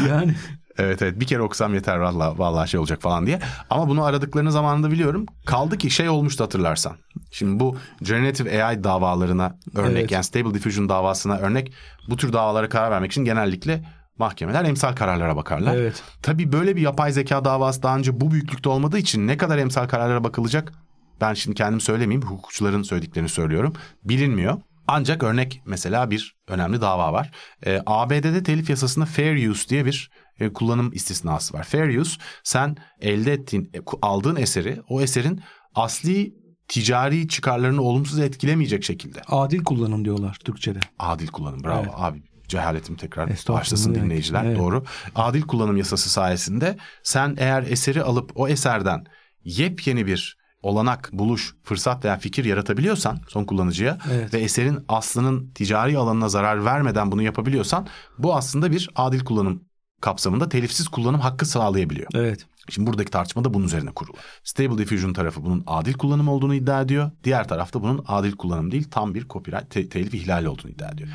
[0.08, 0.35] yani
[0.78, 3.38] Evet evet bir kere okusam yeter valla vallahi şey olacak falan diye.
[3.70, 5.26] Ama bunu aradıklarını zamanında biliyorum.
[5.46, 6.96] Kaldı ki şey olmuştu hatırlarsan.
[7.30, 10.11] Şimdi bu generative AI davalarına örnek Evet.
[10.11, 11.72] yani stable diffusion davasına örnek
[12.08, 13.85] bu tür davalara karar vermek için genellikle
[14.18, 15.76] mahkemeler emsal kararlara bakarlar.
[15.76, 16.02] Evet.
[16.22, 19.88] Tabii böyle bir yapay zeka davası daha önce bu büyüklükte olmadığı için ne kadar emsal
[19.88, 20.72] kararlara bakılacak
[21.20, 23.72] ben şimdi kendim söylemeyeyim hukukçuların söylediklerini söylüyorum
[24.04, 24.58] bilinmiyor.
[24.87, 27.30] Ancak örnek mesela bir önemli dava var.
[27.66, 31.64] Ee, ABD'de telif yasasında fair use diye bir e, kullanım istisnası var.
[31.64, 35.40] Fair use sen elde ettiğin, e, aldığın eseri o eserin
[35.74, 36.34] asli
[36.68, 39.22] ticari çıkarlarını olumsuz etkilemeyecek şekilde.
[39.28, 40.80] Adil kullanım diyorlar Türkçe'de.
[40.98, 41.92] Adil kullanım bravo Evet.
[41.96, 44.58] abi cehaletim tekrar başlasın dinleyiciler Evet.
[44.58, 44.84] doğru.
[45.14, 49.04] Adil kullanım yasası sayesinde sen eğer eseri alıp o eserden
[49.44, 54.34] yepyeni bir olanak, buluş, fırsat veya fikir yaratabiliyorsan son kullanıcıya Evet.
[54.34, 57.86] ve eserin aslının ticari alanına zarar vermeden bunu yapabiliyorsan
[58.18, 59.64] bu aslında bir adil kullanım
[60.02, 62.06] kapsamında telifsiz kullanım hakkı sağlayabiliyor.
[62.14, 62.46] Evet.
[62.68, 64.16] Şimdi buradaki tartışma da bunun üzerine kurulu.
[64.44, 67.10] Stable Diffusion tarafı bunun adil kullanım olduğunu iddia ediyor.
[67.24, 71.08] Diğer tarafta bunun adil kullanım değil tam bir copyright te- telif ihlali olduğunu iddia ediyor.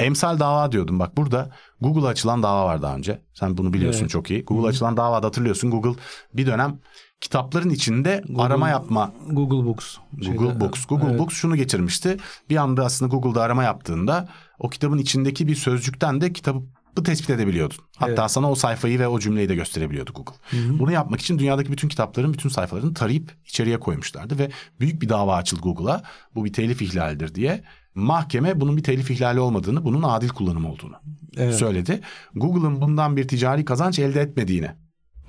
[0.00, 3.20] Emsal dava diyordum bak burada Google'a açılan dava var daha önce.
[3.34, 4.10] Sen bunu biliyorsun Evet.
[4.10, 4.44] çok iyi.
[4.44, 6.00] Google'a açılan davada hatırlıyorsun Google
[6.34, 6.78] bir dönem
[7.20, 9.96] kitapların içinde arama yapma Google Books.
[10.12, 10.86] Google Şeyde- Books.
[10.86, 11.18] Google Evet.
[11.18, 12.16] Books şunu getirmişti.
[12.50, 14.28] Bir anda aslında Google'da arama yaptığında
[14.58, 16.62] o kitabın içindeki bir sözcükten de kitabı
[17.02, 17.76] tespit edebiliyordun.
[17.96, 18.30] Hatta Evet.
[18.30, 20.34] sana o sayfayı ve o cümleyi de gösterebiliyordu Google.
[20.78, 25.36] Bunu yapmak için dünyadaki bütün kitapların bütün sayfalarını tarayıp içeriye koymuşlardı ve büyük bir dava
[25.36, 26.02] açıldı Google'a.
[26.34, 27.64] Bu bir telif ihlalidir diye.
[27.94, 30.94] Mahkeme bunun bir telif ihlali olmadığını, bunun adil kullanım olduğunu
[31.36, 31.54] Evet.
[31.54, 32.00] söyledi.
[32.34, 34.70] Google'ın bundan bir ticari kazanç elde etmediğini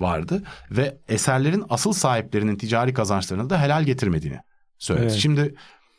[0.00, 4.38] vardı ve eserlerin asıl sahiplerinin ticari kazançlarını da helal getirmediğini
[4.78, 5.06] söyledi.
[5.06, 5.14] Evet.
[5.16, 5.54] Şimdi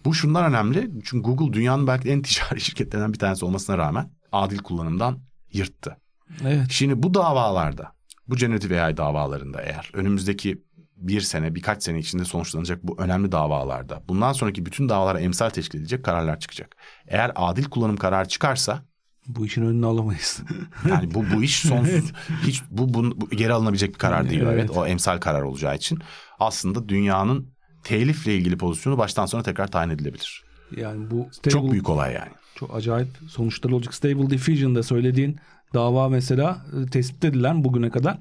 [0.05, 4.57] bu şundan önemli çünkü Google dünyanın belki en ticari şirketlerinden bir tanesi olmasına rağmen adil
[4.57, 5.19] kullanımdan
[5.53, 5.97] yırttı.
[6.43, 6.67] Evet.
[6.69, 7.91] Şimdi bu davalarda,
[8.27, 10.63] bu generative AI davalarında eğer önümüzdeki
[10.97, 15.79] bir sene, birkaç sene içinde sonuçlanacak bu önemli davalarda bundan sonraki bütün davalara emsal teşkil
[15.79, 16.75] edecek kararlar çıkacak.
[17.07, 18.83] Eğer adil kullanım kararı çıkarsa
[19.27, 20.41] Bu işin önünü alamayız.
[20.89, 22.11] yani bu bu iş sonsuz
[22.43, 24.53] hiç bu, bu, bu geri alınabilecek bir karar değil evet.
[24.53, 24.69] Evet.
[24.69, 25.99] o emsal karar olacağı için
[26.39, 30.46] aslında dünyanın telifle ilgili pozisyonu baştan sona tekrar tayin edilebilir.
[30.77, 32.31] Yani bu Çok stable- büyük olay yani.
[32.55, 33.93] Çok acayip sonuçları olacak.
[33.93, 35.37] Stable Diffusion'da söylediğin
[35.73, 38.17] dava mesela e, tespit edilen bugüne kadar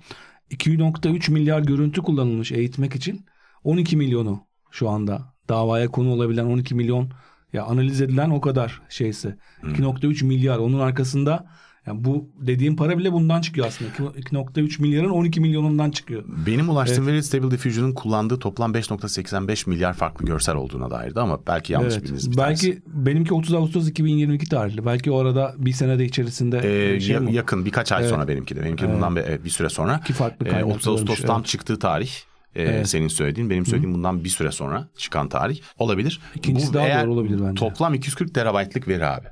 [0.51, 3.27] 2.3 milyar görüntü kullanılmış eğitmek için
[3.65, 7.11] 12 milyonu şu anda davaya konu olabilen 12 milyon
[7.53, 11.47] ya analiz edilen o kadar şeyse 2.3 milyar onun arkasında
[11.87, 16.25] yani bu dediğim para bile bundan çıkıyor aslında 2.3 milyarın 12 milyonundan çıkıyor.
[16.47, 21.73] Benim ulaştığım veri Stable Diffusion'ın kullandığı toplam 5.85 milyar farklı görsel olduğuna dairdi ama belki
[21.73, 22.03] yanlış Evet.
[22.03, 22.83] bildiğiniz bir Belki tanesi.
[22.87, 24.87] benimki 30 Ağustos 2022 tarihli.
[24.87, 26.59] Belki o arada bir senede içerisinde
[26.95, 27.35] Ee, şey ya- mi?
[27.35, 28.11] yakın birkaç ay Evet.
[28.11, 28.65] sonra benimki de.
[28.65, 30.01] Benimki bundan bir, evet, bir süre sonra.
[30.05, 31.47] İki farklı Ee, kaynak 30 Ağustos'tan olmuş, evet.
[31.47, 32.11] çıktığı tarih.
[32.55, 32.89] e, Evet.
[32.89, 36.21] Senin söylediğin benim söylediğim bundan bir süre sonra çıkan tarih olabilir.
[36.35, 37.55] İkincisi daha doğru olabilir bence.
[37.55, 39.27] Toplam 240 terabaytlık veri abi.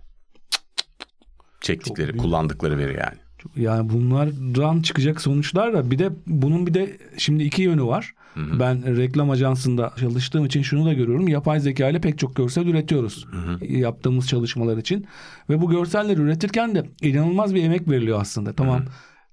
[1.65, 2.21] Çektikleri, büyük.
[2.21, 3.19] kullandıkları veri yani.
[3.57, 8.15] Yani bunlardan çıkacak sonuçlar da bir de bunun bir de şimdi iki yönü var.
[8.37, 11.29] Ben reklam ajansında çalıştığım için şunu da görüyorum.
[11.29, 13.27] Yapay zeka ile pek çok görsel üretiyoruz.
[13.61, 15.07] Yaptığımız çalışmalar için.
[15.51, 18.53] Ve bu görselleri üretirken de inanılmaz bir emek veriliyor aslında.
[18.53, 18.83] Tamam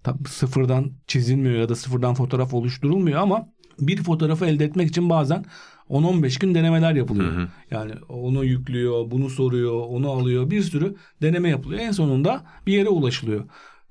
[0.04, 3.48] tam sıfırdan çizilmiyor ya da sıfırdan fotoğraf oluşturulmuyor ama
[3.80, 5.46] bir fotoğrafı elde etmek için bazen
[5.90, 7.48] 10-15 gün denemeler yapılıyor.
[7.72, 10.50] Yani onu yüklüyor, bunu soruyor, onu alıyor.
[10.50, 11.82] Bir sürü deneme yapılıyor.
[11.82, 13.46] En sonunda bir yere ulaşılıyor.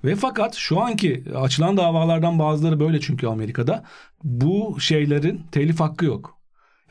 [0.04, 3.84] Ve fakat şu anki açılan davalardan bazıları böyle çünkü Amerika'da
[4.24, 6.36] bu şeylerin telif hakkı yok.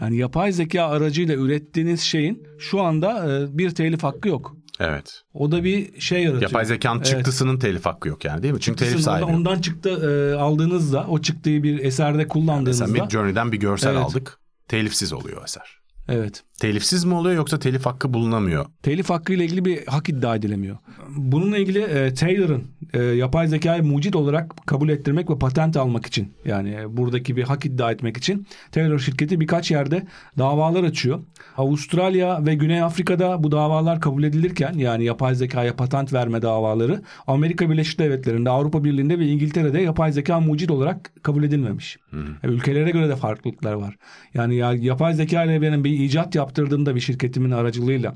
[0.01, 4.55] Yani yapay zeka aracıyla ürettiğiniz şeyin şu anda e, bir telif hakkı yok.
[4.79, 5.21] Evet.
[5.33, 6.41] O da bir şey yaratıyor.
[6.51, 7.07] Yapay zekanın Evet.
[7.07, 8.59] çıktısının telif hakkı yok yani değil mi?
[8.61, 9.25] Çünkü telif Sizin sahibi.
[9.25, 14.01] ondan çıktı e, aldığınızda o çıktığı bir eserde kullandığınızda Mesela Midjourney'den bir görsel Evet.
[14.05, 14.39] aldık.
[14.69, 15.78] Telifsiz oluyor eser.
[16.09, 18.65] Evet Telifsiz mi oluyor yoksa telif hakkı bulunamıyor?
[18.83, 20.77] telif hakkı ile ilgili bir hak iddia edilemiyor.
[21.09, 26.33] Bununla ilgili e, Taylor'ın e, yapay zekayı mucit olarak kabul ettirmek ve patent almak için
[26.45, 31.19] yani e, buradaki bir hak iddia etmek için Taylor şirketi birkaç yerde davalar açıyor.
[31.57, 37.69] Avustralya ve Güney Afrika'da bu davalar kabul edilirken yani yapay zekaya patent verme davaları Amerika
[37.69, 41.97] Birleşik Devletleri'nde, Avrupa Birliği'nde ve İngiltere'de yapay zeka mucit olarak kabul edilmemiş.
[42.13, 43.95] Yani ülkelere göre de farklılıklar var.
[44.33, 48.15] Yani ya, yapay zeka ile benim bir icat yaptırdığımda bir şirketimin aracılığıyla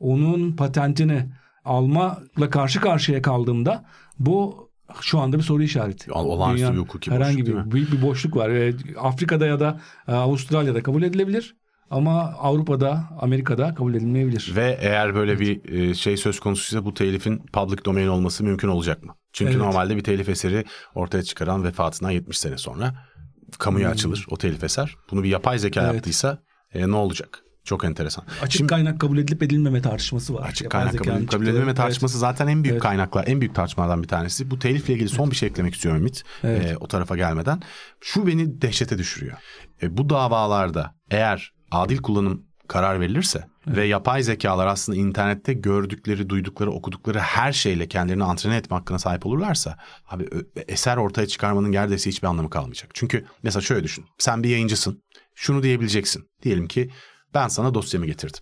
[0.00, 1.28] onun patentini
[1.64, 3.84] almakla karşı karşıya kaldığımda
[4.18, 4.70] bu
[5.00, 6.12] şu anda bir soru işareti.
[6.12, 8.50] Olağanüstü bir hukuki boşluk, herhangi bir büyük bir boşluk var.
[8.50, 11.56] Ee, Afrika'da ya da e, Avustralya'da kabul edilebilir
[11.90, 14.52] ama Avrupa'da, Amerika'da kabul edilmeyebilir.
[14.56, 19.04] Ve eğer böyle bir e, şey söz konusuysa bu telifin public domain olması mümkün olacak
[19.04, 19.14] mı?
[19.32, 19.62] Çünkü Evet.
[19.62, 22.94] normalde bir telif eseri ortaya çıkaran vefatından 70 sene sonra
[23.58, 24.96] kamuya açılır o telif eser.
[25.10, 25.86] Bunu bir yapay zeka Hmm.
[25.86, 25.94] Evet.
[25.94, 26.38] yaptıysa
[26.74, 27.40] e, ne olacak?
[27.64, 28.24] Çok enteresan.
[28.42, 30.48] Açık Şimdi- kaynak kabul edilip edilmeme tartışması var.
[30.48, 32.82] Açık kaynak kabul, kabul edilmeme tartışması zaten en büyük Evet.
[32.82, 34.50] kaynaklar, en büyük tartışmalardan bir tanesi.
[34.50, 36.22] Bu telifle ilgili son bir şey eklemek istiyorum Ümit.
[36.44, 36.64] Evet.
[36.64, 37.62] Ee, o tarafa gelmeden.
[38.00, 39.36] Şu beni dehşete düşürüyor.
[39.82, 46.70] E, bu davalarda eğer adil kullanım karar verilirse ve yapay zekalar aslında internette gördükleri, duydukları,
[46.70, 49.76] okudukları her şeyle kendilerini antrene etme hakkına sahip olurlarsa
[50.10, 50.28] abi
[50.68, 52.90] eser ortaya çıkarmanın neredeyse hiçbir anlamı kalmayacak.
[52.94, 54.04] Çünkü mesela şöyle düşün.
[54.18, 55.02] Sen bir yayıncısın.
[55.34, 56.28] Şunu diyebileceksin.
[56.42, 56.90] Diyelim ki
[57.34, 58.40] Ben sana dosyamı getirdim.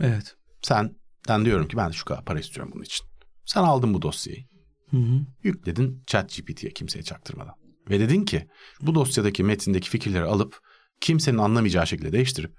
[0.00, 0.36] Evet.
[0.62, 0.96] Sen
[1.28, 3.06] ben diyorum ki ben şu kadar para istiyorum bunun için.
[3.44, 4.44] Sen aldın bu dosyayı.
[4.90, 5.20] Hı hı.
[5.42, 7.54] Yükledin ChatGPT'ye kimseye çaktırmadan.
[7.90, 8.48] Ve dedin ki
[8.80, 10.58] bu dosyadaki metindeki fikirleri alıp
[11.00, 12.52] kimsenin anlamayacağı şekilde değiştirip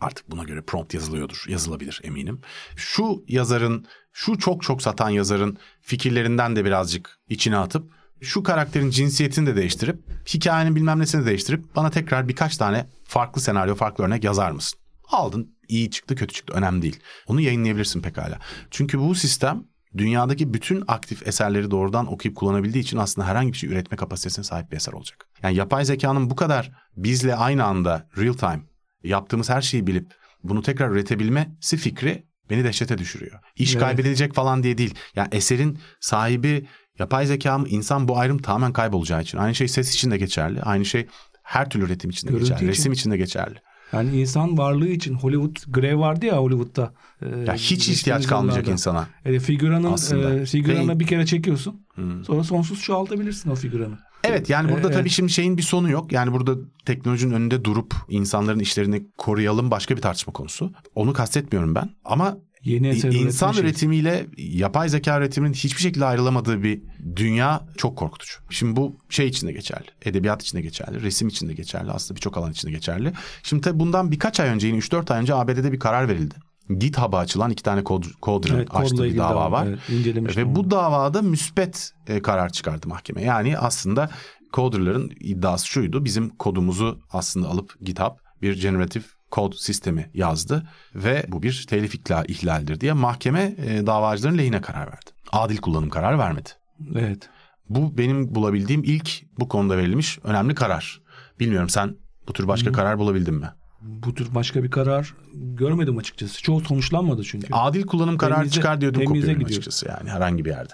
[0.00, 2.40] artık buna göre prompt yazılıyordur, yazılabilir eminim.
[2.76, 9.46] Şu yazarın, şu çok çok satan yazarın fikirlerinden de birazcık içine atıp şu karakterin cinsiyetini
[9.46, 10.00] de değiştirip
[10.34, 14.78] hikayenin bilmem nesini de değiştirip bana tekrar birkaç tane farklı senaryo, farklı örnek yazar mısın?
[15.08, 17.00] Aldın, iyi çıktı, kötü çıktı önemli değil.
[17.26, 18.38] Onu yayınlayabilirsin pekala.
[18.70, 19.64] Çünkü bu sistem
[19.96, 24.70] dünyadaki bütün aktif eserleri doğrudan okuyup kullanabildiği için aslında herhangi bir şey üretme kapasitesine sahip
[24.70, 25.26] bir eser olacak.
[25.42, 28.60] Yani yapay zekanın bu kadar bizle aynı anda real time
[29.04, 33.40] yaptığımız her şeyi bilip bunu tekrar üretebilmesi fikri beni dehşete düşürüyor.
[33.56, 33.82] İş Evet.
[33.84, 34.94] kaybedilecek falan diye değil.
[35.16, 36.66] Yani eserin sahibi
[36.98, 39.38] yapay zeka mı insan bu ayrım tamamen kaybolacağı için.
[39.38, 40.62] Aynı şey ses için de geçerli.
[40.62, 41.06] Aynı şey
[41.42, 42.54] her türlü üretim için de geçerli.
[42.56, 42.68] için.
[42.68, 43.54] Resim için de geçerli.
[43.92, 46.94] Yani insan varlığı için Hollywood grev vardı ya Hollywood'da.
[47.22, 48.72] Ee, Ya hiç ihtiyaç kalmayacak yıllarda.
[48.72, 49.06] insana.
[49.24, 50.34] E, figüranın Aslında.
[50.34, 51.86] e, figüranı Ve- bir kere çekiyorsun.
[51.94, 52.24] Hmm.
[52.24, 53.98] Sonra sonsuz çoğaltabilirsin o figüranı.
[54.24, 54.94] Evet yani burada Evet.
[54.96, 56.12] tabii şimdi şeyin bir sonu yok.
[56.12, 60.72] Yani burada teknolojinin önünde durup insanların işlerini koruyalım başka bir tartışma konusu.
[60.94, 61.90] Onu kastetmiyorum ben.
[62.04, 63.62] Ama Yeni eser İnsan şey.
[63.64, 66.82] üretimiyle yapay zeka üretiminin hiçbir şekilde ayrılamadığı bir
[67.16, 68.34] dünya çok korkutucu.
[68.50, 69.86] Şimdi bu şey için de geçerli.
[70.04, 71.02] Edebiyat için de geçerli.
[71.02, 71.90] Resim için de geçerli.
[71.90, 73.12] Aslında birçok alan için de geçerli.
[73.42, 76.34] Şimdi tabii bundan birkaç ay önce yine 3-4 ay önce ABD'de bir karar verildi.
[76.78, 79.66] GitHub'a açılan iki tane kod, Coder'ın Evet, açtığı bir dava dava, var.
[79.66, 80.56] evet, Ve onu.
[80.56, 83.22] bu davada müspet e, karar çıkardı mahkeme.
[83.22, 84.10] Yani aslında
[84.52, 86.04] coder'ların iddiası şuydu.
[86.04, 90.62] Bizim kodumuzu aslında alıp GitHub bir generative kod sistemi yazdı
[90.94, 95.10] ve bu bir telif ihla- ihlaldir diye mahkeme e, davacıların lehine karar verdi.
[95.32, 96.48] Adil kullanım kararı vermedi.
[96.94, 97.28] Evet.
[97.68, 101.00] Bu benim bulabildiğim ilk bu konuda verilmiş önemli karar.
[101.40, 101.96] Bilmiyorum sen
[102.28, 103.50] bu tür başka karar bulabildin mi?
[103.80, 106.42] Bu tür başka bir karar görmedim açıkçası.
[106.42, 107.46] Çoğu sonuçlanmadı çünkü.
[107.52, 110.72] Adil kullanım kararı Temize- çıkar diyordum kopuyorum açıkçası yani herhangi bir yerde.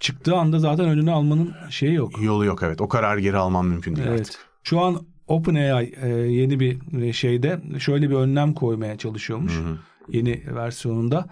[0.00, 2.22] Çıktığı anda zaten önüne almanın şeyi yok.
[2.22, 4.20] Yolu yok evet o kararı geri almam mümkün değil Evet.
[4.20, 4.40] artık.
[4.62, 9.52] Şu an OpenAI e, yeni bir e, şeyde şöyle bir önlem koymaya çalışıyormuş.
[10.08, 11.26] Yeni versiyonunda.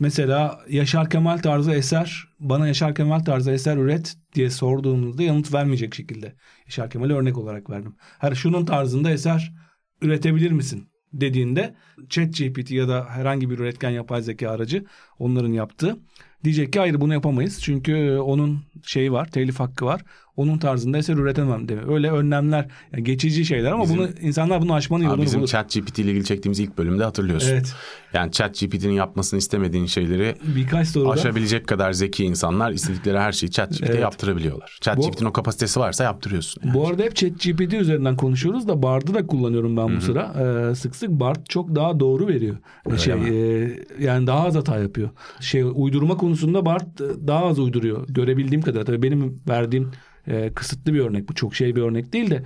[0.00, 5.94] Mesela Yaşar Kemal tarzı eser, bana Yaşar Kemal tarzı eser üret diye sorduğunuzda yanıt vermeyecek
[5.94, 6.34] şekilde.
[6.66, 7.96] Yaşar Kemal'i örnek olarak verdim.
[8.18, 9.54] Her şunun tarzında eser
[10.02, 11.74] üretebilir misin dediğinde
[12.08, 14.84] ChatGPT ya da herhangi bir üretken yapay zeka aracı
[15.18, 15.96] onların yaptığı
[16.44, 17.60] diyecek ki hayır bunu yapamayız.
[17.62, 20.02] Çünkü onun şeyi var, telif hakkı var.
[20.36, 21.82] Onun tarzında eser üretemem deme.
[21.94, 25.48] Öyle önlemler yani geçici şeyler ama Bizim- bunu insanlar bunu aşmanın yolunu bizim bulur.
[25.48, 27.50] ChatGPT ile ilgili çektiğimiz ilk bölümde hatırlıyorsun.
[27.50, 27.74] Evet.
[28.12, 33.88] Yani ChatGPT'nin yapmasını istemediğin şeyleri Birkaç soruda aşabilecek kadar zeki insanlar istedikleri her şeyi ChatGPT'ye
[33.90, 34.02] Evet.
[34.02, 34.78] yaptırabiliyorlar.
[34.80, 36.62] ChatGPT'nin o kapasitesi varsa yaptırıyorsun.
[36.64, 36.74] yani.
[36.74, 40.34] Bu arada hep ChatGPT üzerinden konuşuyoruz da Bard'ı da kullanıyorum ben bu sıra.
[40.70, 42.56] Ee, sık sık Bard çok daha doğru veriyor.
[42.98, 43.36] şey mi?
[43.36, 43.68] e,
[44.04, 45.10] yani daha az hata yapıyor.
[45.40, 48.06] Şey uydurma konusunda Bard e, daha az uyduruyor.
[48.08, 48.84] Görebildiğim kadar.
[48.84, 49.90] Tabii benim verdiğim
[50.26, 51.28] e, kısıtlı bir örnek.
[51.28, 52.44] Bu çok şey bir örnek değil de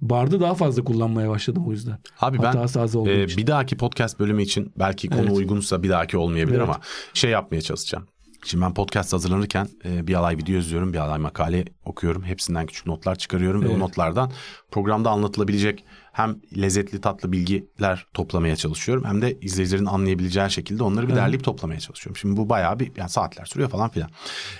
[0.00, 1.98] Bard'ı daha fazla kullanmaya başladım o yüzden.
[2.20, 3.36] Abi ben Hatası az olduğu e, için.
[3.38, 5.32] bir dahaki podcast bölümü için belki konu Evet.
[5.32, 6.68] uygunsa bir dahaki olmayabilir Evet.
[6.68, 6.80] ama
[7.14, 8.06] şey yapmaya çalışacağım.
[8.44, 12.22] Şimdi ben podcast hazırlanırken e, bir alay video izliyorum, bir alay makale okuyorum.
[12.22, 13.76] Hepsinden küçük notlar çıkarıyorum ve Evet.
[13.76, 14.32] o notlardan
[14.70, 21.14] programda anlatılabilecek hem lezzetli tatlı bilgiler toplamaya çalışıyorum hem de izleyicilerin anlayabileceği şekilde onları bir
[21.14, 22.16] derleyip toplamaya çalışıyorum.
[22.16, 24.10] Şimdi bu bayağı bir yani saatler sürüyor falan filan.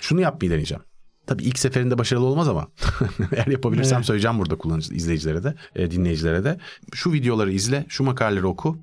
[0.01, 0.83] Şunu yapmayı deneyeceğim.
[1.27, 2.67] Tabii ilk seferinde başarılı olmaz ama
[3.31, 4.05] eğer yapabilirsem Evet.
[4.05, 6.57] söyleyeceğim burada kullanıcı izleyicilere de, e, dinleyicilere de.
[6.93, 8.77] Şu videoları izle, şu makaleleri oku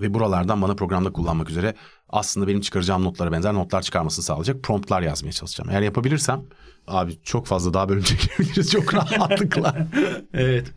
[0.00, 1.74] ve buralardan bana programda kullanmak üzere
[2.08, 5.70] aslında benim çıkaracağım notlara benzer notlar çıkarmasını sağlayacak promptlar yazmaya çalışacağım.
[5.70, 6.42] Eğer yapabilirsem
[6.90, 9.86] abi çok fazla daha bölüm çekebiliriz çok rahatlıkla.
[10.34, 10.72] Evet.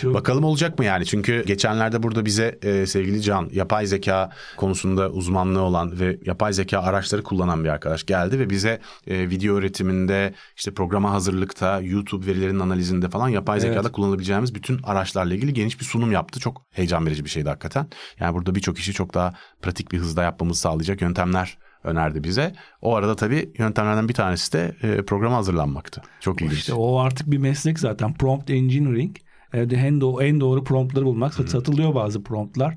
[0.00, 1.06] Çok Bakalım olacak mı yani?
[1.06, 6.78] Çünkü geçenlerde burada bize e, sevgili Can yapay zeka konusunda uzmanlığı olan ve yapay zeka
[6.78, 12.60] araçları kullanan bir arkadaş geldi ve bize e, video üretiminde işte programa hazırlıkta YouTube verilerinin
[12.60, 13.68] analizinde falan yapay Evet.
[13.68, 16.40] zekada kullanabileceğimiz bütün araçlarla ilgili geniş bir sunum yaptı.
[16.40, 17.86] Çok heyecan verici bir şeydi hakikaten.
[18.20, 22.54] Yani burada birçok işi çok daha pratik bir hızda yapmamızı sağlayacak yöntemler önerdi bize.
[22.82, 26.02] O arada tabii yöntemlerden bir tanesi de e, programa hazırlanmaktı.
[26.20, 26.58] Çok ilginç.
[26.58, 28.14] İşte o artık bir meslek zaten.
[28.14, 29.16] Prompt engineering.
[29.52, 31.34] Evde en doğru, en doğru promptları bulmak.
[31.34, 32.76] Satılıyor bazı promptlar.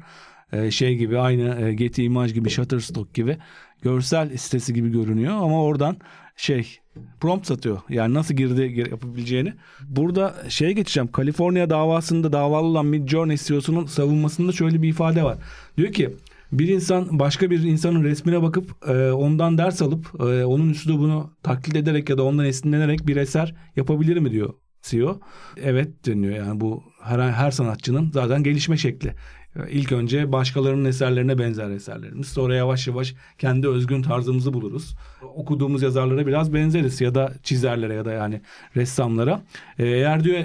[0.51, 3.37] Ee, şey gibi aynı e, Getty Image gibi Shutterstock gibi
[3.81, 5.97] görsel sitesi gibi görünüyor ama oradan
[6.35, 6.77] şey
[7.19, 7.79] prompt satıyor.
[7.89, 9.53] Yani nasıl girdi gir- yapabileceğini.
[9.83, 11.11] Burada şeye geçeceğim.
[11.11, 15.37] Kaliforniya davasında davalı olan Midjourney CEO'sunun savunmasında şöyle bir ifade var.
[15.77, 16.15] Diyor ki
[16.51, 21.75] bir insan başka bir insanın resmine bakıp e, ondan ders alıp e, onun üslubunu taklit
[21.75, 25.19] ederek ya da ondan esinlenerek bir eser yapabilir mi diyor CEO.
[25.57, 29.07] Evet deniyor yani bu her, her sanatçının zaten gelişme şekli.
[29.55, 32.27] E, İlk önce başkalarının eserlerine benzer eserlerimiz.
[32.27, 34.95] Sonra yavaş yavaş kendi özgün tarzımızı buluruz.
[35.35, 38.41] Okuduğumuz yazarlara biraz benzeriz ya da çizerlere ya da yani
[38.75, 39.41] ressamlara.
[39.79, 40.43] E, Eğer diyor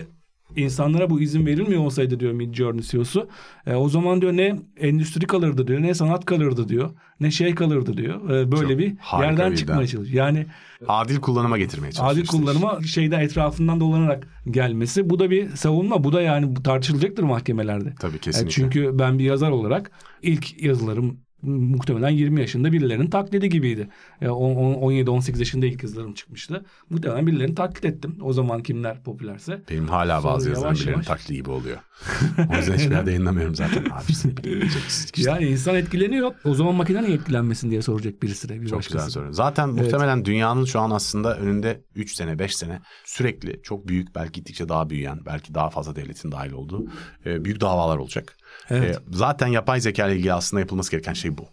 [0.56, 3.28] insanlara bu izin verilmiyor olsaydı diyor Midjourney CEO'su.
[3.66, 7.96] E, o zaman diyor ne endüstri kalırdı diyor ne sanat kalırdı diyor ne şey kalırdı
[7.96, 8.30] diyor.
[8.30, 10.16] E, böyle Çok bir yerden bir çıkmaya çalışıyor.
[10.26, 10.46] Yani
[10.88, 12.12] Adil kullanıma getirmeye çalışıyor.
[12.12, 12.36] adil işte.
[12.36, 15.10] kullanıma şeyden etrafından dolanarak gelmesi.
[15.10, 16.04] Bu da bir savunma.
[16.04, 17.94] Bu da yani tartışılacaktır mahkemelerde.
[18.00, 18.50] Tabii E, kesinlikle.
[18.50, 19.90] çünkü ben bir yazar olarak
[20.22, 23.88] ilk yazılarım muhtemelen 20 yaşında birilerinin taklidi gibiydi.
[24.20, 26.64] E, 17-18 yaşında ilk yazılarım çıkmıştı.
[26.90, 28.18] Muhtemelen birilerini taklit ettim.
[28.22, 29.62] O zaman kimler popülerse.
[29.70, 31.76] Benim hala Sonra bazı yazılarım birilerinin taklidi gibi oluyor.
[32.52, 33.84] o yüzden hiçbir yerde yayınlamıyorum zaten.
[33.84, 35.12] Abi seni bilemeyeceksiniz.
[35.16, 36.32] İşte Yani insan etkileniyor.
[36.44, 38.60] O zaman makine niye etkilenmesin diye soracak birisi de.
[38.60, 39.06] Bir Çok başkası.
[39.06, 39.32] güzel soru.
[39.32, 44.32] Zaten muhtemelen dünyanın şu an aslında önünde 3 sene 5 sene sürekli çok büyük belki
[44.32, 46.86] gittikçe daha büyüyen belki daha fazla devletin dahil olduğu
[47.26, 48.36] e, büyük davalar olacak.
[48.70, 48.96] Evet.
[48.96, 51.48] E, zaten yapay zeka ile ilgili aslında yapılması gereken şey bu.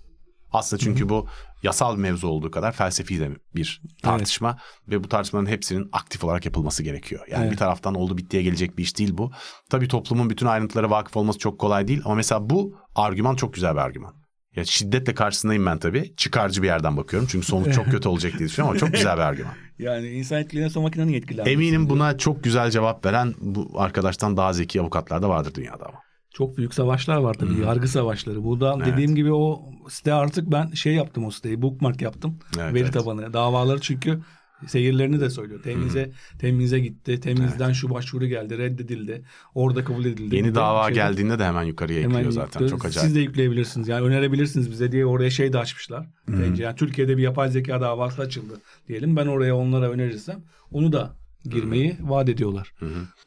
[0.52, 1.28] Aslında çünkü bu
[1.64, 4.58] yasal bir mevzu olduğu kadar felsefi de bir tartışma
[4.88, 7.22] ve bu tartışmaların hepsinin aktif olarak yapılması gerekiyor.
[7.32, 7.52] Yani Evet.
[7.52, 9.32] bir taraftan oldu bittiye gelecek bir iş değil bu.
[9.70, 13.74] Tabii toplumun bütün ayrıntılara vakıf olması çok kolay değil ama mesela bu argüman çok güzel
[13.74, 14.14] bir argüman.
[14.56, 16.16] Ya şiddetle karşısındayım ben tabii.
[16.16, 17.28] Çıkarcı bir yerden bakıyorum.
[17.32, 19.54] Çünkü sonuç çok kötü olacak diye düşünüyorum ama çok güzel bir argüman.
[19.80, 21.58] Yani insan etkileniyorsa makine niye etkilenmesin?
[21.58, 26.00] Eminim buna çok güzel cevap veren bu arkadaştan daha zeki avukatlar da vardır dünyada ama.
[26.40, 27.60] Çok büyük savaşlar var tabii.
[27.62, 28.44] Yargı savaşları.
[28.44, 28.88] Burada Evet.
[28.94, 31.62] dediğim gibi o site artık ben şey yaptım o siteyi.
[31.62, 32.40] Bookmark yaptım.
[32.60, 32.94] Evet, Veri evet.
[32.94, 33.34] tabanı.
[33.34, 34.20] Davaları çünkü
[34.68, 35.64] seyirlerini de söylüyor.
[35.64, 37.20] Temize temize gitti.
[37.20, 38.58] Temizden şu başvuru geldi.
[38.58, 39.22] Reddedildi.
[39.56, 40.36] Orada kabul edildi.
[40.36, 41.08] Yeni dava şeyler.
[41.10, 42.48] geldiğinde de hemen yukarıya Hemen ekliyor zaten.
[42.48, 42.72] yüklüyoruz.
[42.72, 43.06] Çok acayip.
[43.08, 43.88] Siz de yükleyebilirsiniz.
[43.88, 46.08] Yani önerebilirsiniz bize diye oraya şey de açmışlar.
[46.28, 48.54] Bence Yani Türkiye'de bir yapay zeka davası açıldı
[48.88, 49.16] diyelim.
[49.16, 50.40] Ben oraya onlara önerirsem
[50.72, 51.19] onu da
[51.50, 52.74] girmeyi vaat ediyorlar.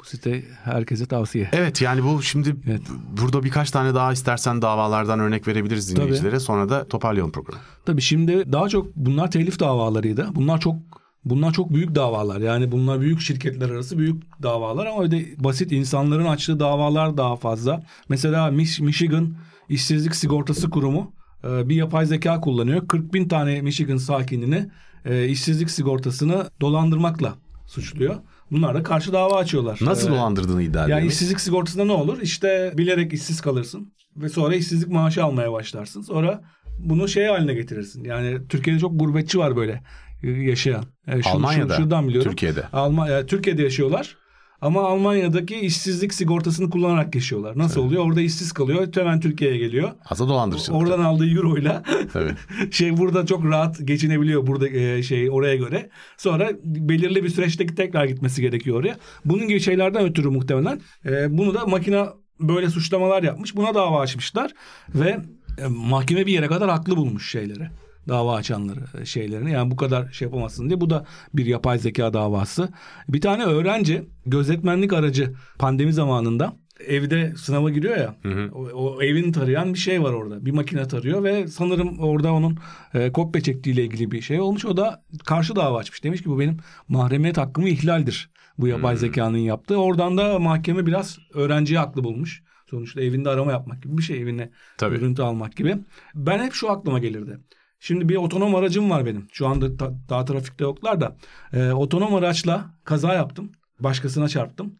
[0.00, 1.48] Bu site herkese tavsiye.
[1.52, 2.82] Evet yani bu şimdi Evet.
[3.20, 6.40] burada birkaç tane daha istersen davalardan örnek verebiliriz dinleyicilere.
[6.40, 7.60] Sonra da toparlayalım programı.
[7.86, 10.28] Tabii şimdi daha çok bunlar telif davalarıydı.
[10.34, 10.76] Bunlar çok
[11.24, 12.40] bunlar çok büyük davalar.
[12.40, 17.82] Yani bunlar büyük şirketler arası büyük davalar ama öyle basit insanların açtığı davalar daha fazla.
[18.08, 19.34] Mesela Mich- Michigan
[19.68, 21.12] İşsizlik Sigortası Kurumu
[21.44, 22.88] e, bir yapay zeka kullanıyor.
[22.88, 24.70] 40 bin tane Michigan sakinini
[25.04, 27.34] e, işsizlik sigortasını dolandırmakla
[27.72, 28.16] suçluyor.
[28.50, 29.78] Bunlar da karşı dava açıyorlar.
[29.82, 30.98] Nasıl E, dolandırdığını iddia ediyor.
[30.98, 32.20] yani işsizlik sigortasında ne olur?
[32.22, 36.02] İşte bilerek işsiz kalırsın ve sonra işsizlik maaşı almaya başlarsın.
[36.02, 36.42] Sonra
[36.78, 38.04] bunu şey haline getirirsin.
[38.04, 39.82] Yani Türkiye'de çok gurbetçi var böyle
[40.22, 40.84] yaşayan.
[41.08, 42.30] E, şu- Almanya'da, şu- şuradan biliyorum.
[42.30, 42.66] Türkiye'de.
[42.72, 44.16] Alma, e, Türkiye'de yaşıyorlar.
[44.62, 47.58] Ama Almanya'daki işsizlik sigortasını kullanarak yaşıyorlar.
[47.58, 48.04] Nasıl oluyor?
[48.06, 48.88] Orada işsiz kalıyor.
[48.94, 49.90] Hemen Türkiye'ye geliyor.
[50.04, 50.80] Aslında dolandırıcılık.
[50.80, 52.34] Oradan aldığı euroyla Tabii.
[52.70, 55.90] şey burada çok rahat geçinebiliyor burada e, şey oraya göre.
[56.16, 58.96] Sonra belirli bir süreçteki tekrar gitmesi gerekiyor oraya.
[59.24, 62.04] Bunun gibi şeylerden ötürü muhtemelen e, bunu da makine
[62.40, 63.56] böyle suçlamalar yapmış.
[63.56, 64.52] Buna dava açmışlar
[64.94, 65.20] ve
[65.58, 67.68] e, mahkeme bir yere kadar haklı bulmuş şeyleri.
[68.08, 72.12] Dava açanları e, şeylerini yani bu kadar şey yapamazsın diye bu da bir yapay zeka
[72.12, 72.68] davası.
[73.08, 76.52] Bir tane öğrenci gözetmenlik aracı pandemi zamanında
[76.86, 78.14] evde sınava giriyor ya.
[78.54, 80.46] O, o evini tarayan bir şey var orada.
[80.46, 82.58] Bir makine tarıyor ve sanırım orada onun
[82.94, 84.64] e, kopya çektiğiyle ilgili bir şey olmuş.
[84.64, 86.04] O da karşı dava açmış.
[86.04, 86.56] Demiş ki bu benim
[86.88, 88.30] mahremiyet hakkımı ihlaldir.
[88.58, 89.76] Bu yapay zekanın yaptığı.
[89.76, 92.42] Oradan da mahkeme biraz öğrenciyi haklı bulmuş.
[92.70, 94.22] Sonuçta evinde arama yapmak gibi bir şey.
[94.22, 94.98] Evine Tabii.
[94.98, 95.76] görüntü almak gibi.
[96.14, 97.38] Ben hep şu aklıma gelirdi.
[97.84, 99.26] Şimdi bir otonom aracım var benim.
[99.32, 101.16] Şu anda ta- daha trafikte yoklar da.
[101.52, 103.52] E, otonom araçla kaza yaptım.
[103.80, 104.74] Başkasına çarptım.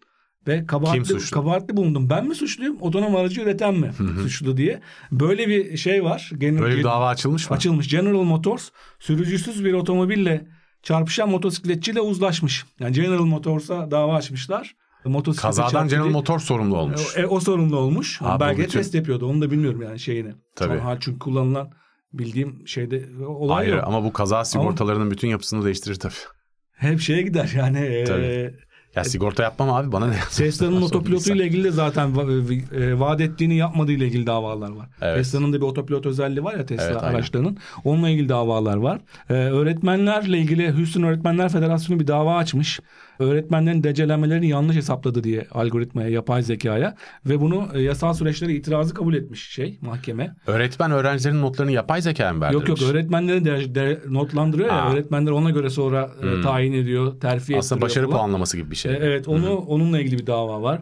[0.46, 2.10] Ve kabahatli, kabahatli bulundum.
[2.10, 2.76] Ben mi suçluyum?
[2.80, 3.90] Otonom aracı üreten mi
[4.22, 4.80] suçlu diye.
[5.12, 6.30] Böyle bir şey var.
[6.38, 7.56] Gene- Böyle bir dava açılmış mı?
[7.56, 7.88] Açılmış.
[7.88, 10.46] General Motors sürücüsüz bir otomobille
[10.82, 12.64] çarpışan motosikletçiyle uzlaşmış.
[12.80, 14.74] Yani General Motors'a dava açmışlar.
[15.04, 16.12] Motosiklete Kazadan General diye.
[16.12, 17.16] Motor sorumlu olmuş.
[17.16, 18.18] E, o sorumlu olmuş.
[18.22, 19.26] Abi de bütün- test yapıyordu.
[19.26, 20.32] Onu da bilmiyorum yani şeyini.
[20.56, 20.80] Tabii.
[21.00, 21.70] Çünkü kullanılan
[22.14, 23.84] bildiğim şeyde olay Hayır yok.
[23.86, 26.12] ama bu kaza sigortalarının bütün yapısını değiştirir tabii.
[26.72, 27.78] Hep şeye gider yani.
[27.78, 28.54] e, Tabii.
[28.96, 30.16] Ya sigorta yapmam abi bana ne?
[30.36, 31.36] Tesla'nın Sonra otopilotu bilsem.
[31.36, 34.88] ile ilgili de zaten va- e, vaat ettiğini yapmadığı ile ilgili davalar var.
[35.00, 35.16] Evet.
[35.16, 37.14] Tesla'nın da bir otopilot özelliği var ya Tesla Evet, aynen.
[37.14, 37.56] araçlarının.
[37.84, 39.00] Onunla ilgili davalar var.
[39.30, 42.80] Ee, öğretmenlerle ilgili Houston Öğretmenler Federasyonu bir dava açmış.
[43.18, 46.94] Öğretmenlerin decellenmelerini yanlış hesapladı diye algoritmaya, yapay zekaya
[47.26, 50.34] ve bunu e, yasal süreçlere itirazı kabul etmiş şey mahkeme.
[50.46, 52.68] Öğretmen öğrencilerin notlarını yapay zeka mı verdirmiş?
[52.68, 54.86] Yok yok öğretmenleri de, de notlandırıyor ya.
[54.86, 54.92] Hmm.
[54.94, 58.16] Öğretmenler ona göre sonra e, tayin ediyor, terfi Aslında ettiriyor başarı falan.
[58.18, 58.92] puanlaması gibi bir şey.
[58.92, 60.80] E, Evet onu onunla ilgili bir dava var.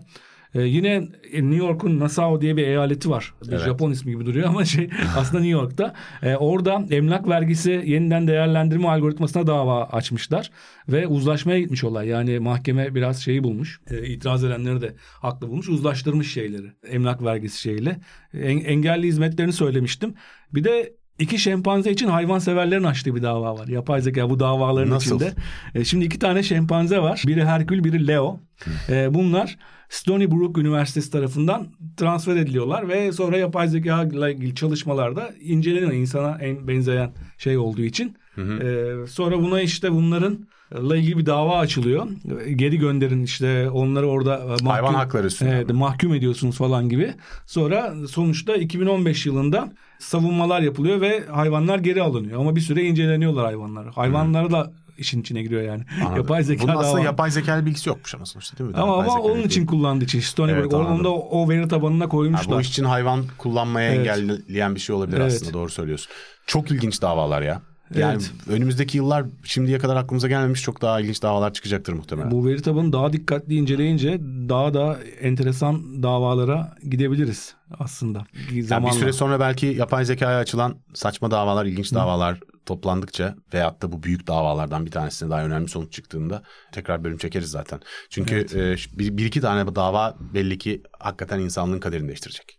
[0.54, 1.00] Ee, yine
[1.32, 3.34] New York'un Nassau diye bir eyaleti var.
[3.46, 3.64] Bir Evet.
[3.64, 5.94] Japon ismi gibi duruyor ama şey aslında New York'ta.
[6.22, 10.50] Ee, orada emlak vergisi yeniden değerlendirme algoritmasına dava açmışlar
[10.88, 12.08] ve uzlaşmaya gitmiş olay.
[12.08, 13.80] Yani mahkeme biraz şeyi bulmuş.
[13.90, 15.68] e, itiraz edenleri de haklı bulmuş.
[15.68, 16.66] Uzlaştırmış şeyleri.
[16.90, 18.00] Emlak vergisi şeyle.
[18.34, 20.14] En- engelli hizmetlerini söylemiştim.
[20.54, 23.68] Bir de iki şempanze için hayvanseverlerin açtığı bir dava var.
[23.68, 25.16] Yapay zeka bu davaların Nasıl?
[25.16, 25.32] içinde.
[25.74, 27.22] E, şimdi iki tane şempanze var.
[27.26, 28.40] Biri Herkül, biri Leo.
[28.88, 29.56] E, bunlar
[29.90, 31.66] Stony Brook Üniversitesi tarafından
[31.96, 37.82] transfer ediliyorlar ve sonra yapay zeka ile ilgili çalışmalarda inceleniyor insana en benzeyen şey olduğu
[37.82, 38.16] için.
[38.38, 40.38] E, sonra buna işte bunların
[40.74, 42.06] la ilgili bir dava açılıyor.
[42.46, 46.88] E, Geri gönderin işte onları orada e, mahkum, Hayvan hakları üstünden Evet, mahkum ediyorsunuz falan
[46.88, 47.14] gibi.
[47.46, 52.40] Sonra sonuçta 2015 yılında savunmalar yapılıyor ve hayvanlar geri alınıyor.
[52.40, 53.86] Ama bir süre inceleniyorlar hayvanlar.
[53.86, 55.84] Hayvanları da işin içine giriyor yani.
[56.00, 56.16] Anladım.
[56.16, 57.04] yapay zeka Bunun da aslında var.
[57.04, 58.76] yapay zeka bilgisi yokmuş ama sonuçta değil mi?
[58.76, 60.74] Ama, Yapay ama onun için kullandığı için Stony Evet, Brook.
[60.74, 61.04] Onu anladım.
[61.04, 62.56] da o veri tabanına Ha, koymuşlar.
[62.56, 63.98] bu iş için hayvan kullanmaya Evet.
[64.18, 65.32] engelleyen bir şey olabilir Evet.
[65.32, 66.12] aslında doğru söylüyorsun.
[66.46, 67.62] Çok ilginç davalar ya.
[67.94, 68.32] Yani Evet.
[68.48, 72.30] önümüzdeki yıllar şimdiye kadar aklımıza gelmemiş çok daha ilginç davalar çıkacaktır muhtemelen.
[72.30, 78.18] Bu veri tabanını daha dikkatli inceleyince daha da enteresan davalara gidebiliriz aslında.
[78.18, 78.94] Yani bir Zamanla.
[78.94, 82.40] süre sonra belki yapay zekaya açılan saçma davalar, ilginç davalar
[82.70, 86.42] toplandıkça veyahut da bu büyük davalardan bir tanesine daha önemli sonuç çıktığında
[86.72, 87.80] tekrar bölüm çekeriz zaten.
[88.10, 92.56] Çünkü e, bir, bir iki tane bu dava belli ki hakikaten insanlığın kaderini değiştirecek.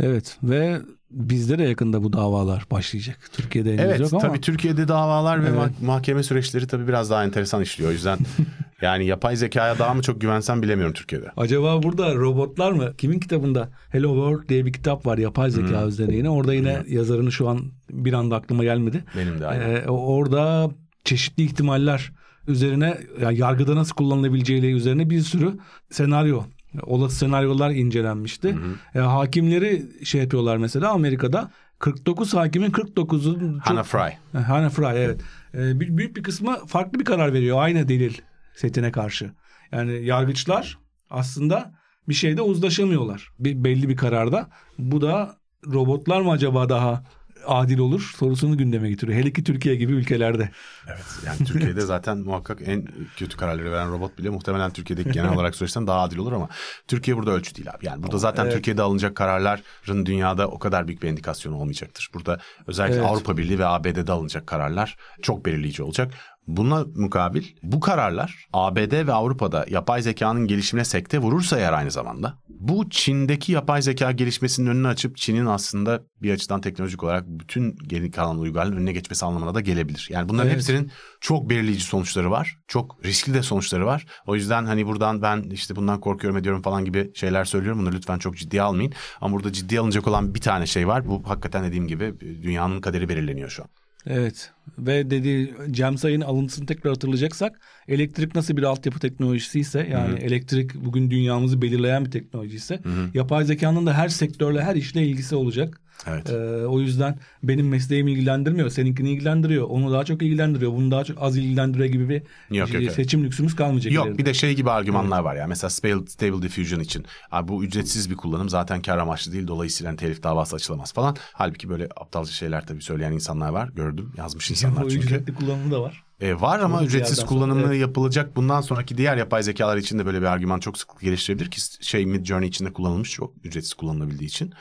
[0.00, 3.18] Evet ve bizde de yakında bu davalar başlayacak.
[3.32, 4.22] Türkiye'de henüz Evet yok ama.
[4.22, 5.58] tabii Türkiye'de davalar ve Evet.
[5.58, 7.90] mah- mahkeme süreçleri tabii biraz daha enteresan işliyor.
[7.90, 8.18] O yüzden
[8.82, 11.30] yani yapay zekaya daha mı çok güvensem bilemiyorum Türkiye'de.
[11.36, 12.94] Acaba burada robotlar mı?
[12.98, 13.68] Kimin kitabında?
[13.90, 15.88] Hello World diye bir kitap var yapay zeka Hmm.
[15.88, 16.30] üzerine yine.
[16.30, 17.60] Orada yine yazarını şu an
[17.90, 19.04] bir anda aklıma gelmedi.
[19.16, 19.62] Benim de aynı.
[19.64, 20.70] Ee, orada
[21.04, 22.12] çeşitli ihtimaller
[22.48, 25.52] üzerine yani yargıda nasıl kullanılabileceği üzerine bir sürü
[25.90, 26.42] senaryo
[26.82, 28.56] olası senaryolar incelenmişti.
[28.94, 33.98] E, hakimleri şey yapıyorlar mesela Amerika'da 49 hakimin 49'un çok- Hannah Fry.
[34.32, 35.20] Ha, Hannah Fry evet.
[35.54, 38.14] Ee, bir- büyük bir kısmı farklı bir karar veriyor aynı delil
[38.56, 39.30] setine karşı.
[39.72, 40.78] Yani yargıçlar
[41.10, 41.72] aslında
[42.08, 43.28] bir şeyde uzlaşamıyorlar.
[43.38, 44.48] Bir, belli bir kararda.
[44.78, 45.36] Bu da
[45.66, 47.04] robotlar mı acaba daha
[47.46, 49.18] adil olur sorusunu gündeme getiriyor.
[49.18, 50.50] Hele ki Türkiye gibi ülkelerde.
[50.86, 55.56] Evet yani Türkiye'de zaten muhakkak en kötü kararları veren robot bile muhtemelen Türkiye'deki genel olarak
[55.56, 56.48] süreçten daha adil olur ama
[56.88, 57.86] Türkiye burada ölçü değil abi.
[57.86, 58.54] Yani burada zaten Evet.
[58.54, 62.10] Türkiye'de alınacak kararların dünyada o kadar büyük bir indikasyonu olmayacaktır.
[62.14, 63.06] Burada özellikle Evet.
[63.06, 66.14] Avrupa Birliği ve ABD'de alınacak kararlar çok belirleyici olacak.
[66.46, 72.38] Buna mukabil bu kararlar ABD ve Avrupa'da yapay zekanın gelişimine sekte vurursa eğer aynı zamanda
[72.48, 78.10] bu Çin'deki yapay zeka gelişmesinin önünü açıp Çin'in aslında bir açıdan teknolojik olarak bütün geri
[78.10, 80.08] kalan uygarlığın önüne geçmesi anlamına da gelebilir.
[80.10, 80.56] Yani bunların Evet.
[80.56, 80.90] hepsinin
[81.20, 82.58] çok belirleyici sonuçları var.
[82.68, 84.06] Çok riskli de sonuçları var.
[84.26, 87.80] O yüzden hani buradan ben işte bundan korkuyorum ediyorum falan gibi şeyler söylüyorum.
[87.80, 88.92] Bunları lütfen çok ciddiye almayın.
[89.20, 91.08] Ama burada ciddiye alınacak olan bir tane şey var.
[91.08, 93.68] Bu hakikaten dediğim gibi dünyanın kaderi belirleniyor şu an.
[94.06, 94.50] Evet.
[94.78, 100.74] Ve dediği Cem Sayın alıntısını tekrar hatırlayacaksak elektrik nasıl bir altyapı teknolojisi ise yani elektrik
[100.74, 102.80] bugün dünyamızı belirleyen bir teknoloji ise
[103.14, 105.80] yapay zekanın da her sektörle her işle ilgisi olacak.
[106.06, 106.30] Evet.
[106.30, 108.70] Ee, o yüzden benim mesleğimi ilgilendirmiyor.
[108.70, 109.66] Seninkini ilgilendiriyor.
[109.68, 110.72] Onu daha çok ilgilendiriyor.
[110.72, 112.22] Bunu daha çok az ilgilendiriyor gibi bir
[112.56, 112.92] Yok, yok, evet.
[112.92, 113.92] seçim lüksümüz kalmayacak.
[113.92, 114.18] Yok ileride.
[114.18, 115.46] bir de şey gibi argümanlar var ya.
[115.46, 117.04] Mesela Stable, Diffusion için.
[117.30, 119.46] Abi bu ücretsiz bir kullanım zaten kar amaçlı değil.
[119.46, 121.16] Dolayısıyla hani telif davası açılamaz falan.
[121.32, 123.68] Halbuki böyle aptalca şeyler tabii söyleyen insanlar var.
[123.76, 124.12] Gördüm.
[124.16, 125.06] Yazmış insanlar Bu çünkü.
[125.06, 126.04] ücretli kullanımı da var.
[126.22, 127.80] E, var ama Çok ücretsiz kullanımı sonra, evet.
[127.80, 128.36] yapılacak.
[128.36, 132.06] Bundan sonraki diğer yapay zekalar için de böyle bir argüman çok sıklıkla geliştirebilir ki şey
[132.06, 134.52] Mid Journey içinde kullanılmış çok ücretsiz kullanılabildiği için.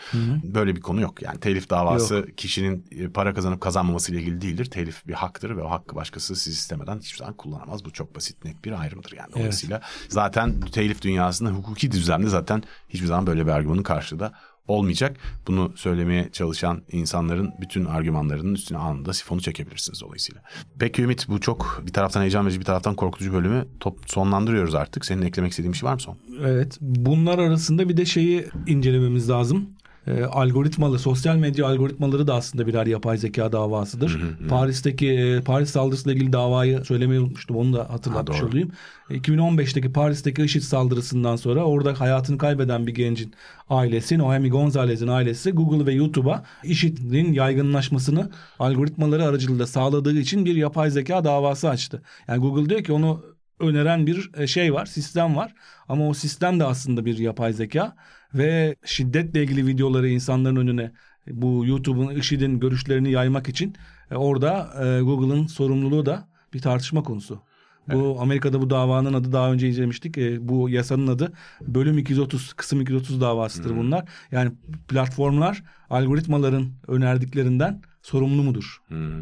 [0.44, 1.22] Böyle bir konu yok.
[1.22, 4.66] Yani telif davası kişinin e, para kazanıp kazanmaması ile ilgili değildir.
[4.66, 7.86] Telif bir haktır ve o hakkı başkası siz istemeden hiçbir zaman kullanamaz.
[7.86, 9.34] Bu çok basit net bir ayrımdır yani.
[9.34, 14.32] Dolayısıyla zaten telif dünyasında hukuki düzlemde zaten hiçbir zaman böyle bir argümanın karşılığı
[14.68, 15.18] olmayacak.
[15.48, 20.42] Bunu söylemeye çalışan insanların bütün argümanlarının üstüne anında sifonu çekebilirsiniz dolayısıyla.
[20.80, 25.06] Peki Ümit bu çok bir taraftan heyecan verici bir taraftan korkutucu bölümü top, sonlandırıyoruz artık.
[25.06, 26.18] Senin eklemek istediğin bir şey var mı son?
[26.42, 26.78] Evet.
[26.82, 29.70] Bunlar arasında bir de şeyi incelememiz lazım.
[30.08, 34.20] Ee, algoritmalı, sosyal medya algoritmaları da aslında birer yapay zeka davasıdır.
[34.50, 37.56] Paris'teki e, Paris saldırısıyla ilgili davayı söylemeyi unutmuştum.
[37.58, 38.50] Onu da hatırlatmış Ha, doğru.
[38.50, 38.72] olayım.
[39.10, 43.34] E, 2015'teki Paris'teki IŞİD saldırısından sonra orada hayatını kaybeden bir gencin
[43.70, 48.30] ailesi, Noemi Gonzalez'in ailesi Google ve YouTube'a IŞİD'in yaygınlaşmasını
[48.60, 52.02] algoritmaları aracılığıyla sağladığı için bir yapay zeka davası açtı.
[52.28, 53.26] Yani Google diyor ki onu
[53.60, 55.54] öneren bir e, şey var, sistem var.
[55.88, 57.96] Ama o sistem de aslında bir yapay zeka
[58.34, 60.92] ve şiddetle ilgili videoları insanların önüne
[61.28, 63.76] bu YouTube'un, IŞİD'in görüşlerini yaymak için
[64.12, 67.42] e, orada e, Google'ın sorumluluğu da bir tartışma konusu.
[67.88, 70.18] Bu Amerika'da bu davanın adı daha önce izlemiştik.
[70.18, 74.10] E, bu yasanın adı bölüm 230, kısım 230 davasıdır bunlar.
[74.32, 74.52] Yani
[74.88, 78.82] platformlar algoritmaların önerdiklerinden sorumlu mudur?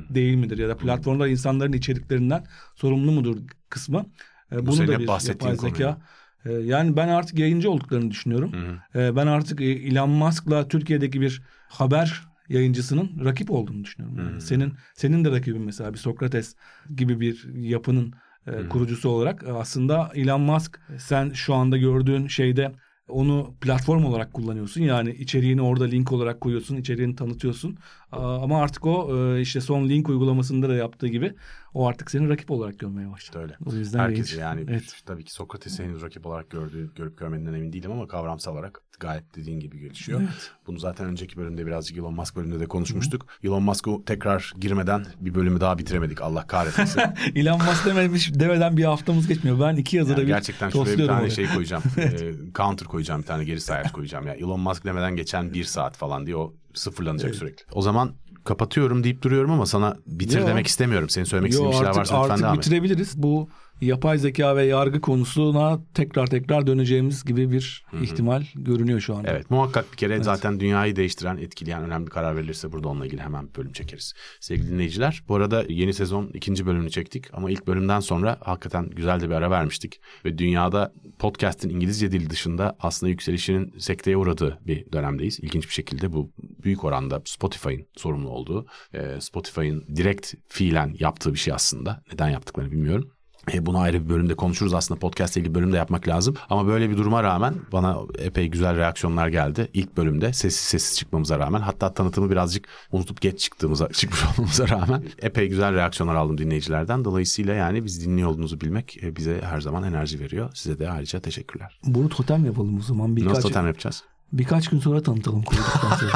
[0.09, 0.57] Değil midir?
[0.57, 2.45] Ya da platformlar insanların içeriklerinden
[2.75, 3.37] sorumlu mudur
[3.69, 4.05] kısmı.
[4.51, 6.01] E, bunu senin da bir yapay zeka.
[6.45, 8.51] E, Yani ben artık yayıncı olduklarını düşünüyorum.
[8.95, 14.17] E, Ben artık e, Elon Musk'la Türkiye'deki bir haber yayıncısının rakip olduğunu düşünüyorum.
[14.17, 16.55] Yani Senin senin de rakibin mesela bir Sokrates
[16.95, 18.13] gibi bir yapının
[18.47, 22.71] e, kurucusu olarak e, aslında Elon Musk sen şu anda gördüğün şeyde
[23.09, 24.81] onu platform olarak kullanıyorsun.
[24.81, 27.77] Yani içeriğini orada link olarak koyuyorsun, içeriğini tanıtıyorsun.
[28.11, 31.33] Ama artık o e, işte son link uygulamasında da yaptığı gibi
[31.73, 33.39] o artık seni rakip olarak görmeye başladı.
[33.41, 33.57] Öyle.
[33.65, 34.59] O yüzden Herkes yayıncı.
[34.59, 35.01] yani Evet.
[35.05, 39.35] tabii ki Sokrates'i henüz rakip olarak gördüğü, görüp görmediğinden emin değilim ama kavramsal olarak gayet
[39.35, 40.21] dediğin gibi gelişiyor.
[40.21, 40.51] Evet.
[40.67, 43.25] Bunu zaten önceki bölümde birazcık Elon Musk bölümünde de konuşmuştuk.
[43.43, 47.01] Elon Musk'u tekrar girmeden bir bölümü daha bitiremedik Allah kahretmesin.
[47.35, 49.59] Elon Musk dememiş, demeden bir haftamız geçmiyor.
[49.59, 51.29] Ben iki yazıda Yani bir gerçekten şuraya bir tane oraya.
[51.29, 51.83] şey koyacağım.
[51.97, 54.27] Ee, counter koyacağım bir tane geri sayaç koyacağım.
[54.27, 57.65] Ya Elon Musk demeden geçen bir saat falan diye o sıfırlanacak sürekli.
[57.71, 60.47] O zaman kapatıyorum deyip duruyorum ama sana bitir Yo.
[60.47, 61.09] demek istemiyorum.
[61.09, 62.61] Senin söylemek istediğin bir şeyler artık, varsa lütfen artık devam et.
[62.61, 63.23] bitirebiliriz.
[63.23, 63.49] Bu
[63.81, 69.31] yapay zeka ve yargı konusuna tekrar tekrar döneceğimiz gibi bir ihtimal görünüyor şu anda.
[69.31, 73.21] Evet muhakkak bir kere zaten dünyayı değiştiren, etkileyen önemli bir karar verilirse burada onunla ilgili
[73.21, 74.13] hemen bir bölüm çekeriz.
[74.39, 79.21] Sevgili dinleyiciler bu arada yeni sezon ikinci bölümünü çektik ama ilk bölümden sonra hakikaten güzel
[79.21, 80.01] de bir ara vermiştik.
[80.25, 85.39] Ve dünyada podcast'in İngilizce dili dışında aslında yükselişinin sekteye uğradığı bir dönemdeyiz.
[85.39, 86.31] İlginç bir şekilde bu
[86.69, 92.03] büyük oranda Spotify'ın sorumlu olduğu, e, Spotify'ın direkt fiilen yaptığı bir şey aslında.
[92.13, 93.11] Neden yaptıklarını bilmiyorum.
[93.53, 96.35] E, bunu ayrı bir bölümde konuşuruz aslında podcast ile ilgili bölüm de yapmak lazım.
[96.49, 99.69] Ama böyle bir duruma rağmen bana epey güzel reaksiyonlar geldi.
[99.73, 105.03] İlk bölümde sessiz sessiz çıkmamıza rağmen hatta tanıtımı birazcık unutup geç çıktığımıza çıkmış olmamıza rağmen
[105.21, 107.05] epey güzel reaksiyonlar aldım dinleyicilerden.
[107.05, 110.51] Dolayısıyla yani biz dinliyor olduğunuzu bilmek e, bize her zaman enerji veriyor.
[110.53, 111.79] Size de ayrıca teşekkürler.
[111.85, 113.15] Bunu totem yapalım o zaman.
[113.15, 114.03] Birkaç, Nasıl totem yapacağız?
[114.33, 116.11] Birkaç gün sonra tanıtalım koyduktan sonra.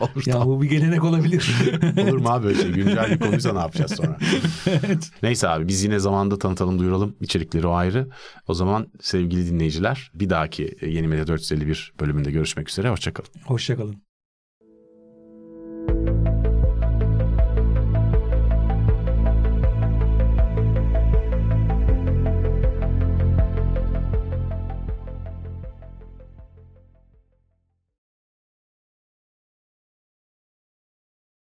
[0.00, 1.54] Olur ya bu bir gelenek olabilir.
[1.98, 2.70] Olur mu abi böyle şey?
[2.72, 4.18] Güncel bir konuysa ne yapacağız sonra?
[5.22, 7.16] Neyse abi biz yine zamanda tanıtalım duyuralım.
[7.20, 8.08] İçerikleri o ayrı.
[8.48, 12.90] O zaman sevgili dinleyiciler bir dahaki Yeni Medya 451 bölümünde görüşmek üzere.
[12.90, 13.28] Hoşçakalın.
[13.44, 14.11] Hoşçakalın.